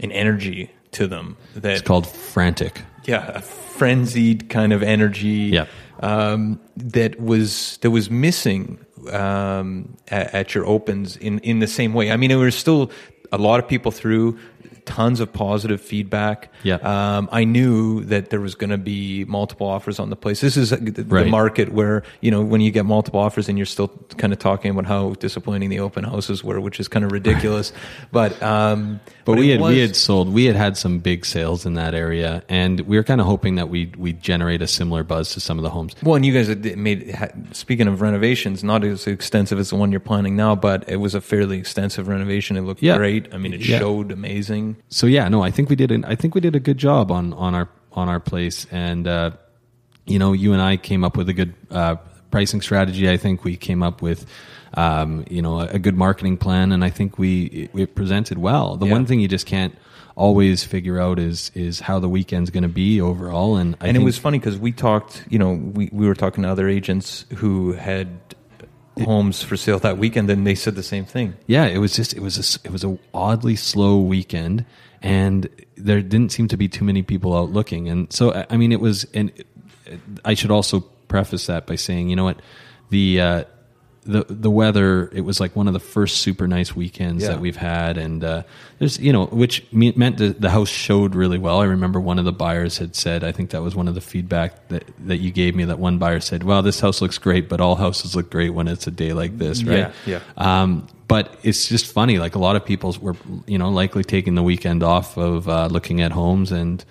an 0.00 0.12
energy 0.12 0.70
to 0.92 1.06
them 1.06 1.36
that 1.54 1.72
it's 1.72 1.82
called 1.82 2.06
frantic 2.06 2.82
yeah, 3.06 3.30
a 3.34 3.40
frenzied 3.40 4.48
kind 4.48 4.72
of 4.72 4.82
energy 4.82 5.50
Yeah. 5.52 5.66
um, 6.00 6.60
that 6.76 7.20
was 7.20 7.78
that 7.82 7.90
was 7.90 8.10
missing 8.10 8.78
um, 9.12 9.96
at, 10.08 10.34
at 10.34 10.54
your 10.54 10.66
opens 10.66 11.16
in 11.16 11.38
in 11.40 11.58
the 11.60 11.66
same 11.66 11.92
way. 11.94 12.10
I 12.10 12.16
mean, 12.16 12.28
there 12.30 12.38
were 12.38 12.50
still 12.50 12.90
a 13.32 13.38
lot 13.38 13.60
of 13.60 13.68
people 13.68 13.90
through. 13.92 14.38
Tons 14.84 15.20
of 15.20 15.32
positive 15.32 15.80
feedback. 15.80 16.52
Yeah. 16.62 16.76
Um, 16.76 17.28
I 17.32 17.44
knew 17.44 18.04
that 18.04 18.30
there 18.30 18.40
was 18.40 18.54
going 18.54 18.70
to 18.70 18.78
be 18.78 19.24
multiple 19.26 19.66
offers 19.66 19.98
on 19.98 20.10
the 20.10 20.16
place. 20.16 20.40
This 20.40 20.56
is 20.56 20.70
the, 20.70 20.76
the 20.76 21.24
market 21.26 21.72
where 21.72 22.02
you 22.20 22.30
know 22.30 22.42
when 22.42 22.60
you 22.60 22.70
get 22.70 22.84
multiple 22.86 23.20
offers 23.20 23.48
and 23.48 23.58
you're 23.58 23.66
still 23.66 23.88
kind 24.16 24.32
of 24.32 24.38
talking 24.38 24.70
about 24.70 24.86
how 24.86 25.14
disappointing 25.14 25.70
the 25.70 25.80
open 25.80 26.04
houses 26.04 26.42
were, 26.44 26.60
which 26.60 26.78
is 26.80 26.88
kind 26.88 27.04
of 27.04 27.12
ridiculous. 27.12 27.72
but 28.12 28.40
um, 28.42 29.00
But, 29.24 29.38
we 29.38 29.48
had 29.50 29.60
was- 29.60 29.72
we 29.74 29.78
had 29.80 29.96
sold 29.96 30.32
we 30.32 30.44
had 30.46 30.56
had 30.56 30.76
some 30.76 30.98
big 31.00 31.24
sales 31.26 31.66
in 31.66 31.74
that 31.74 31.94
area, 31.94 32.42
and 32.48 32.80
we 32.80 32.96
were 32.96 33.04
kind 33.04 33.20
of 33.20 33.26
hoping 33.26 33.56
that 33.56 33.68
we 33.68 33.92
we 33.96 34.12
generate 34.12 34.62
a 34.62 34.66
similar 34.66 35.02
buzz 35.04 35.32
to 35.34 35.40
some 35.40 35.58
of 35.58 35.62
the 35.64 35.70
homes. 35.70 35.94
Well, 36.02 36.14
and 36.16 36.24
you 36.26 36.32
guys 36.32 36.48
had 36.48 36.64
made. 36.76 37.14
Speaking 37.52 37.88
of 37.88 38.00
renovations, 38.00 38.62
not 38.64 38.84
as 38.84 39.06
extensive 39.06 39.58
as 39.58 39.70
the 39.70 39.76
one 39.76 39.90
you're 39.90 40.00
planning 40.12 40.36
now, 40.36 40.54
but 40.54 40.88
it 40.88 40.96
was 40.96 41.14
a 41.14 41.20
fairly 41.20 41.58
extensive 41.58 42.08
renovation. 42.08 42.56
It 42.56 42.62
looked 42.62 42.82
Yeah. 42.82 42.96
great. 42.96 43.22
I 43.34 43.38
mean, 43.38 43.52
it 43.54 43.60
Yeah. 43.66 43.78
showed 43.78 44.10
amazing. 44.12 44.55
So 44.88 45.06
yeah, 45.06 45.28
no, 45.28 45.42
I 45.42 45.50
think 45.50 45.68
we 45.70 45.76
did. 45.76 45.90
An, 45.90 46.04
I 46.04 46.14
think 46.16 46.34
we 46.34 46.40
did 46.40 46.54
a 46.56 46.60
good 46.60 46.78
job 46.78 47.10
on 47.10 47.32
on 47.34 47.54
our 47.54 47.68
on 47.92 48.08
our 48.08 48.20
place, 48.20 48.66
and 48.70 49.06
uh, 49.06 49.30
you 50.06 50.18
know, 50.18 50.32
you 50.32 50.52
and 50.52 50.62
I 50.62 50.76
came 50.76 51.04
up 51.04 51.16
with 51.16 51.28
a 51.28 51.32
good 51.34 51.54
uh, 51.70 51.96
pricing 52.30 52.60
strategy. 52.62 53.08
I 53.10 53.16
think 53.16 53.44
we 53.44 53.56
came 53.56 53.82
up 53.82 54.02
with. 54.02 54.26
Um, 54.74 55.24
you 55.30 55.40
know, 55.40 55.60
a, 55.60 55.66
a 55.68 55.78
good 55.78 55.96
marketing 55.96 56.36
plan, 56.36 56.70
and 56.72 56.84
I 56.84 56.90
think 56.90 57.18
we 57.18 57.70
we 57.72 57.86
presented 57.86 58.36
well. 58.36 58.76
The 58.76 58.84
Yeah. 58.86 58.92
one 58.92 59.06
thing 59.06 59.20
you 59.20 59.28
just 59.28 59.46
can't 59.46 59.72
always 60.16 60.64
figure 60.64 61.00
out 61.00 61.18
is 61.18 61.50
is 61.54 61.80
how 61.80 61.98
the 62.00 62.08
weekend's 62.10 62.50
going 62.50 62.64
to 62.64 62.68
be 62.84 63.00
overall. 63.00 63.56
And 63.56 63.74
I 63.80 63.86
and 63.86 63.96
it 63.96 64.00
think- 64.00 64.04
was 64.04 64.18
funny 64.18 64.38
because 64.38 64.58
we 64.58 64.72
talked. 64.72 65.24
You 65.30 65.38
know, 65.38 65.52
we 65.52 65.88
we 65.92 66.06
were 66.06 66.14
talking 66.16 66.42
to 66.42 66.50
other 66.50 66.68
agents 66.68 67.24
who 67.36 67.72
had 67.72 68.08
homes 69.04 69.42
for 69.42 69.56
sale 69.56 69.78
that 69.80 69.98
weekend, 69.98 70.30
and 70.30 70.46
they 70.46 70.54
said 70.54 70.74
the 70.74 70.82
same 70.82 71.04
thing. 71.04 71.34
yeah, 71.46 71.66
it 71.66 71.78
was 71.78 71.94
just 71.94 72.14
it 72.14 72.20
was 72.20 72.38
a, 72.38 72.66
it 72.66 72.72
was 72.72 72.84
a 72.84 72.98
oddly 73.12 73.56
slow 73.56 74.00
weekend, 74.00 74.64
and 75.02 75.48
there 75.76 76.00
didn't 76.00 76.32
seem 76.32 76.48
to 76.48 76.56
be 76.56 76.68
too 76.68 76.84
many 76.84 77.02
people 77.02 77.36
out 77.36 77.50
looking. 77.50 77.88
And 77.88 78.12
so 78.12 78.46
I 78.50 78.56
mean, 78.56 78.72
it 78.72 78.80
was. 78.80 79.06
And 79.14 79.32
I 80.24 80.34
should 80.34 80.50
also 80.50 80.80
preface 81.08 81.46
that 81.46 81.66
by 81.66 81.76
saying, 81.76 82.08
you 82.08 82.16
know 82.16 82.24
what, 82.24 82.40
the 82.90 83.20
uh, 83.20 83.44
the 84.06 84.24
the 84.28 84.50
weather. 84.50 85.10
It 85.12 85.22
was 85.22 85.40
like 85.40 85.54
one 85.56 85.66
of 85.66 85.72
the 85.74 85.80
first 85.80 86.18
super 86.22 86.46
nice 86.48 86.74
weekends 86.74 87.22
Yeah. 87.22 87.30
that 87.30 87.40
we've 87.40 87.56
had, 87.56 87.98
and 87.98 88.22
uh, 88.24 88.42
there's 88.78 88.98
you 88.98 89.12
know 89.12 89.26
which 89.26 89.64
me- 89.72 89.92
meant 89.96 90.18
the, 90.18 90.28
the 90.28 90.50
house 90.50 90.68
showed 90.68 91.14
really 91.14 91.38
well. 91.38 91.60
I 91.60 91.64
remember 91.64 92.00
one 92.00 92.18
of 92.18 92.24
the 92.24 92.32
buyers 92.32 92.78
had 92.78 92.94
said, 92.96 93.24
I 93.24 93.32
think 93.32 93.50
that 93.50 93.62
was 93.62 93.74
one 93.74 93.88
of 93.88 93.94
the 93.94 94.00
feedback 94.00 94.68
that 94.68 94.84
that 95.06 95.18
you 95.18 95.30
gave 95.30 95.54
me. 95.54 95.64
That 95.64 95.78
one 95.78 95.98
buyer 95.98 96.20
said, 96.20 96.42
"Well, 96.44 96.62
this 96.62 96.80
house 96.80 97.02
looks 97.02 97.18
great, 97.18 97.48
but 97.48 97.60
all 97.60 97.74
houses 97.76 98.14
look 98.16 98.30
great 98.30 98.50
when 98.50 98.68
it's 98.68 98.86
a 98.86 98.90
day 98.90 99.12
like 99.12 99.36
this, 99.38 99.62
right?" 99.64 99.90
Yeah, 100.06 100.20
yeah. 100.38 100.62
Um, 100.62 100.86
but 101.08 101.36
it's 101.42 101.68
just 101.68 101.86
funny. 101.92 102.18
Like 102.18 102.34
a 102.34 102.40
lot 102.40 102.56
of 102.56 102.64
people 102.64 102.96
were, 103.00 103.16
you 103.46 103.58
know, 103.58 103.70
likely 103.70 104.02
taking 104.04 104.34
the 104.34 104.42
weekend 104.42 104.82
off 104.82 105.16
of 105.16 105.48
uh, 105.48 105.66
looking 105.66 106.00
at 106.00 106.10
homes. 106.12 106.50
And, 106.50 106.84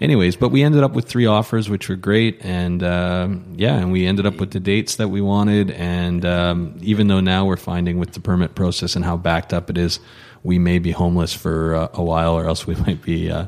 anyways, 0.00 0.36
but 0.36 0.48
we 0.48 0.62
ended 0.62 0.82
up 0.82 0.92
with 0.92 1.06
three 1.06 1.26
offers, 1.26 1.68
which 1.68 1.88
were 1.88 1.96
great. 1.96 2.44
And 2.44 2.82
um, 2.82 3.54
yeah, 3.56 3.76
and 3.76 3.92
we 3.92 4.06
ended 4.06 4.26
up 4.26 4.40
with 4.40 4.52
the 4.52 4.60
dates 4.60 4.96
that 4.96 5.08
we 5.08 5.20
wanted. 5.20 5.70
And 5.72 6.24
um, 6.24 6.76
even 6.80 7.08
though 7.08 7.20
now 7.20 7.44
we're 7.44 7.56
finding 7.56 7.98
with 7.98 8.12
the 8.12 8.20
permit 8.20 8.54
process 8.54 8.96
and 8.96 9.04
how 9.04 9.16
backed 9.16 9.52
up 9.52 9.70
it 9.70 9.78
is, 9.78 10.00
we 10.42 10.58
may 10.58 10.78
be 10.78 10.90
homeless 10.90 11.34
for 11.34 11.74
uh, 11.74 11.88
a 11.94 12.02
while, 12.02 12.34
or 12.34 12.46
else 12.46 12.66
we 12.66 12.74
might 12.86 13.02
be. 13.02 13.30
Uh, 13.30 13.46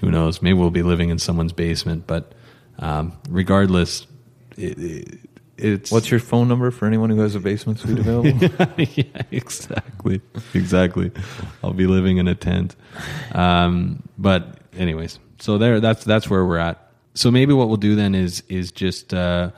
who 0.00 0.10
knows? 0.10 0.42
Maybe 0.42 0.58
we'll 0.58 0.70
be 0.70 0.82
living 0.82 1.08
in 1.08 1.18
someone's 1.18 1.52
basement. 1.52 2.06
But 2.06 2.32
um, 2.78 3.16
regardless, 3.28 4.06
it, 4.56 4.78
it, 4.78 5.18
it's 5.56 5.92
What's 5.92 6.10
your 6.10 6.20
phone 6.20 6.48
number 6.48 6.70
for 6.70 6.86
anyone 6.86 7.10
who 7.10 7.20
has 7.20 7.34
a 7.34 7.40
basement 7.40 7.78
suite 7.78 7.98
available? 7.98 8.30
yeah, 8.76 9.22
exactly, 9.30 10.20
exactly. 10.52 11.12
I'll 11.62 11.72
be 11.72 11.86
living 11.86 12.18
in 12.18 12.28
a 12.28 12.34
tent. 12.34 12.74
Um, 13.32 14.02
but 14.18 14.58
anyways, 14.76 15.18
so 15.40 15.58
there, 15.58 15.80
that's 15.80 16.04
that's 16.04 16.28
where 16.30 16.44
we're 16.44 16.58
at. 16.58 16.80
So 17.14 17.30
maybe 17.30 17.52
what 17.52 17.68
we'll 17.68 17.76
do 17.76 17.94
then 17.94 18.14
is 18.14 18.42
is 18.48 18.72
just 18.72 19.14
uh, 19.14 19.50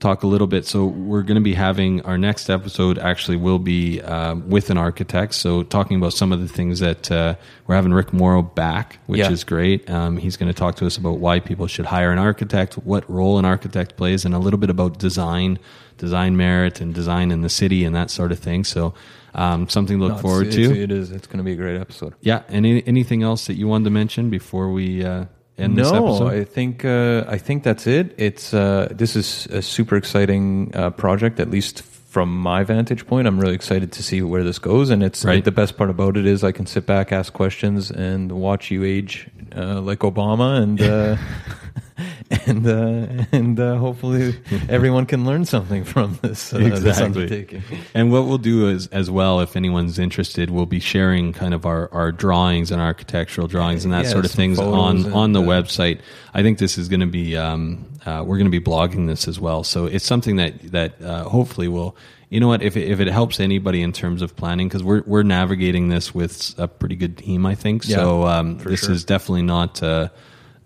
talk 0.00 0.22
a 0.24 0.26
little 0.26 0.46
bit. 0.46 0.66
So 0.66 0.86
we're 0.86 1.22
going 1.22 1.36
to 1.36 1.40
be 1.40 1.54
having 1.54 2.02
our 2.02 2.18
next 2.18 2.50
episode. 2.50 2.98
Actually, 2.98 3.36
will 3.36 3.58
be 3.58 4.00
um, 4.02 4.48
with 4.50 4.70
an 4.70 4.76
architect. 4.78 5.34
So 5.34 5.62
talking 5.62 5.96
about 5.96 6.12
some 6.12 6.32
of 6.32 6.40
the 6.40 6.48
things 6.48 6.80
that 6.80 7.10
uh, 7.10 7.34
we're 7.66 7.76
having 7.76 7.92
Rick 7.92 8.12
Morrow 8.12 8.42
back, 8.42 8.98
which 9.06 9.20
Yeah. 9.20 9.30
is 9.30 9.44
great. 9.44 9.88
Um, 9.88 10.16
he's 10.16 10.36
going 10.36 10.52
to 10.52 10.58
talk 10.58 10.76
to 10.76 10.86
us 10.86 10.96
about 10.96 11.18
why 11.18 11.40
people 11.40 11.66
should 11.66 11.86
hire 11.86 12.10
an 12.12 12.18
architect, 12.18 12.74
what 12.74 13.08
role 13.10 13.38
an 13.38 13.44
architect 13.44 13.96
plays, 13.96 14.24
and 14.24 14.34
a 14.34 14.38
little 14.38 14.58
bit 14.58 14.70
about 14.70 14.98
design, 14.98 15.58
design 15.98 16.36
merit, 16.36 16.80
and 16.80 16.94
design 16.94 17.30
in 17.30 17.40
the 17.42 17.48
city, 17.48 17.84
and 17.84 17.94
that 17.94 18.10
sort 18.10 18.32
of 18.32 18.38
thing. 18.38 18.64
So 18.64 18.94
um, 19.34 19.68
something 19.68 19.98
to 19.98 20.02
look 20.04 20.12
No, 20.12 20.18
it's- 20.18 20.22
forward 20.22 20.46
it's- 20.48 20.68
to. 20.68 20.82
It 20.82 20.90
is. 20.90 21.10
It's 21.10 21.26
going 21.26 21.38
to 21.38 21.44
be 21.44 21.52
a 21.52 21.56
great 21.56 21.78
episode. 21.80 22.14
yeah. 22.20 22.42
Any, 22.48 22.86
anything 22.86 23.22
else 23.22 23.46
that 23.46 23.54
you 23.54 23.68
wanted 23.68 23.84
to 23.84 23.90
mention 23.90 24.30
before 24.30 24.72
we 24.72 25.04
uh, 25.04 25.26
end 25.58 25.76
this 25.76 25.90
no, 25.92 26.06
episode? 26.08 26.32
I 26.32 26.44
think 26.44 26.84
uh, 26.84 27.24
I 27.28 27.38
think 27.38 27.62
that's 27.62 27.86
it. 27.86 28.14
It's 28.18 28.54
uh, 28.54 28.88
this 28.90 29.14
is 29.16 29.46
a 29.50 29.60
super 29.62 29.96
exciting 29.96 30.70
uh, 30.74 30.90
project, 30.90 31.38
at 31.40 31.50
least 31.50 31.82
from 31.82 32.34
my 32.34 32.64
vantage 32.64 33.06
point. 33.06 33.26
I'm 33.28 33.38
really 33.38 33.54
excited 33.54 33.92
to 33.92 34.02
see 34.02 34.22
where 34.22 34.42
this 34.42 34.58
goes, 34.58 34.88
and 34.88 35.02
it's 35.02 35.22
Right. 35.22 35.44
the 35.44 35.50
best 35.52 35.76
part 35.76 35.90
about 35.90 36.16
it 36.16 36.24
is 36.24 36.42
I 36.42 36.50
can 36.52 36.64
sit 36.64 36.86
back, 36.86 37.12
ask 37.12 37.30
questions, 37.34 37.90
and 37.90 38.32
watch 38.32 38.70
you 38.70 38.84
age 38.84 39.28
uh, 39.54 39.82
like 39.82 39.98
Obama, 39.98 40.62
and 40.62 40.80
uh, 40.80 41.16
and 42.46 42.66
uh, 42.66 43.24
and 43.32 43.58
uh, 43.58 43.76
hopefully 43.76 44.34
everyone 44.68 45.06
can 45.06 45.24
learn 45.24 45.44
something 45.44 45.84
from 45.84 46.18
this, 46.22 46.52
uh, 46.52 46.58
this 46.58 46.78
Exactly. 46.78 47.04
undertaking. 47.04 47.62
And 47.94 48.12
what 48.12 48.26
we'll 48.26 48.38
do 48.38 48.68
is, 48.68 48.86
as 48.88 49.10
well, 49.10 49.40
if 49.40 49.56
anyone's 49.56 49.98
interested, 49.98 50.50
we'll 50.50 50.66
be 50.66 50.80
sharing 50.80 51.32
kind 51.32 51.54
of 51.54 51.64
our, 51.64 51.92
our 51.92 52.12
drawings 52.12 52.70
and 52.70 52.80
architectural 52.82 53.46
drawings 53.46 53.84
and 53.84 53.92
that 53.94 54.04
Yeah, 54.04 54.10
sort 54.10 54.24
of 54.24 54.30
things 54.30 54.58
on 54.58 55.12
on 55.12 55.32
the 55.32 55.42
uh, 55.42 55.46
website. 55.46 56.00
I 56.34 56.42
think 56.42 56.58
this 56.58 56.76
is 56.76 56.88
going 56.88 57.00
to 57.00 57.06
be 57.06 57.36
um, 57.36 57.86
uh, 58.04 58.22
we're 58.26 58.36
going 58.38 58.50
to 58.50 58.60
be 58.60 58.60
blogging 58.60 59.06
this 59.06 59.26
as 59.26 59.40
well. 59.40 59.64
So 59.64 59.86
it's 59.86 60.04
something 60.04 60.36
that 60.36 60.72
that 60.72 61.00
uh, 61.02 61.24
hopefully 61.24 61.68
will. 61.68 61.96
You 62.28 62.40
know 62.40 62.48
what? 62.48 62.60
If 62.60 62.76
it, 62.76 62.88
if 62.90 62.98
it 62.98 63.06
helps 63.06 63.38
anybody 63.38 63.82
in 63.82 63.92
terms 63.92 64.20
of 64.20 64.34
planning, 64.36 64.68
because 64.68 64.82
we're 64.82 65.02
we're 65.06 65.22
navigating 65.22 65.88
this 65.88 66.12
with 66.14 66.54
a 66.58 66.66
pretty 66.66 66.96
good 66.96 67.18
team, 67.18 67.46
I 67.46 67.54
think. 67.54 67.84
so 67.84 68.26
um, 68.26 68.58
this 68.58 68.80
sure. 68.80 68.92
is 68.92 69.04
definitely 69.04 69.42
not 69.42 69.80
uh, 69.82 70.08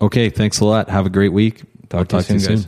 Okay, 0.01 0.29
thanks 0.29 0.59
a 0.59 0.65
lot. 0.65 0.89
Have 0.89 1.05
a 1.05 1.09
great 1.09 1.31
week. 1.31 1.61
Talk 1.88 2.09
to 2.09 2.17
you 2.17 2.21
soon, 2.23 2.39
guys. 2.39 2.67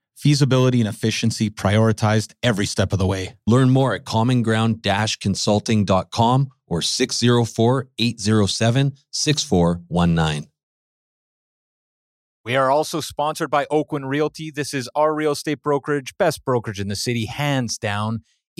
feasibility 0.21 0.79
and 0.79 0.87
efficiency 0.87 1.49
prioritized 1.49 2.33
every 2.43 2.67
step 2.67 2.93
of 2.93 2.99
the 2.99 3.07
way. 3.07 3.35
Learn 3.47 3.71
more 3.71 3.95
at 3.95 4.05
commonground 4.05 4.83
consulting.com 5.19 6.49
or 6.67 6.81
604 6.81 7.87
807 7.97 8.93
6419. 9.11 10.47
We 12.43 12.55
are 12.55 12.71
also 12.71 13.01
sponsored 13.01 13.51
by 13.51 13.65
Oakwyn 13.65 14.07
Realty. 14.07 14.49
This 14.49 14.73
is 14.73 14.89
our 14.95 15.13
real 15.13 15.33
estate 15.33 15.61
brokerage, 15.61 16.17
best 16.17 16.43
brokerage 16.43 16.79
in 16.79 16.87
the 16.87 16.95
city, 16.95 17.25
hands 17.25 17.77
down. 17.77 18.23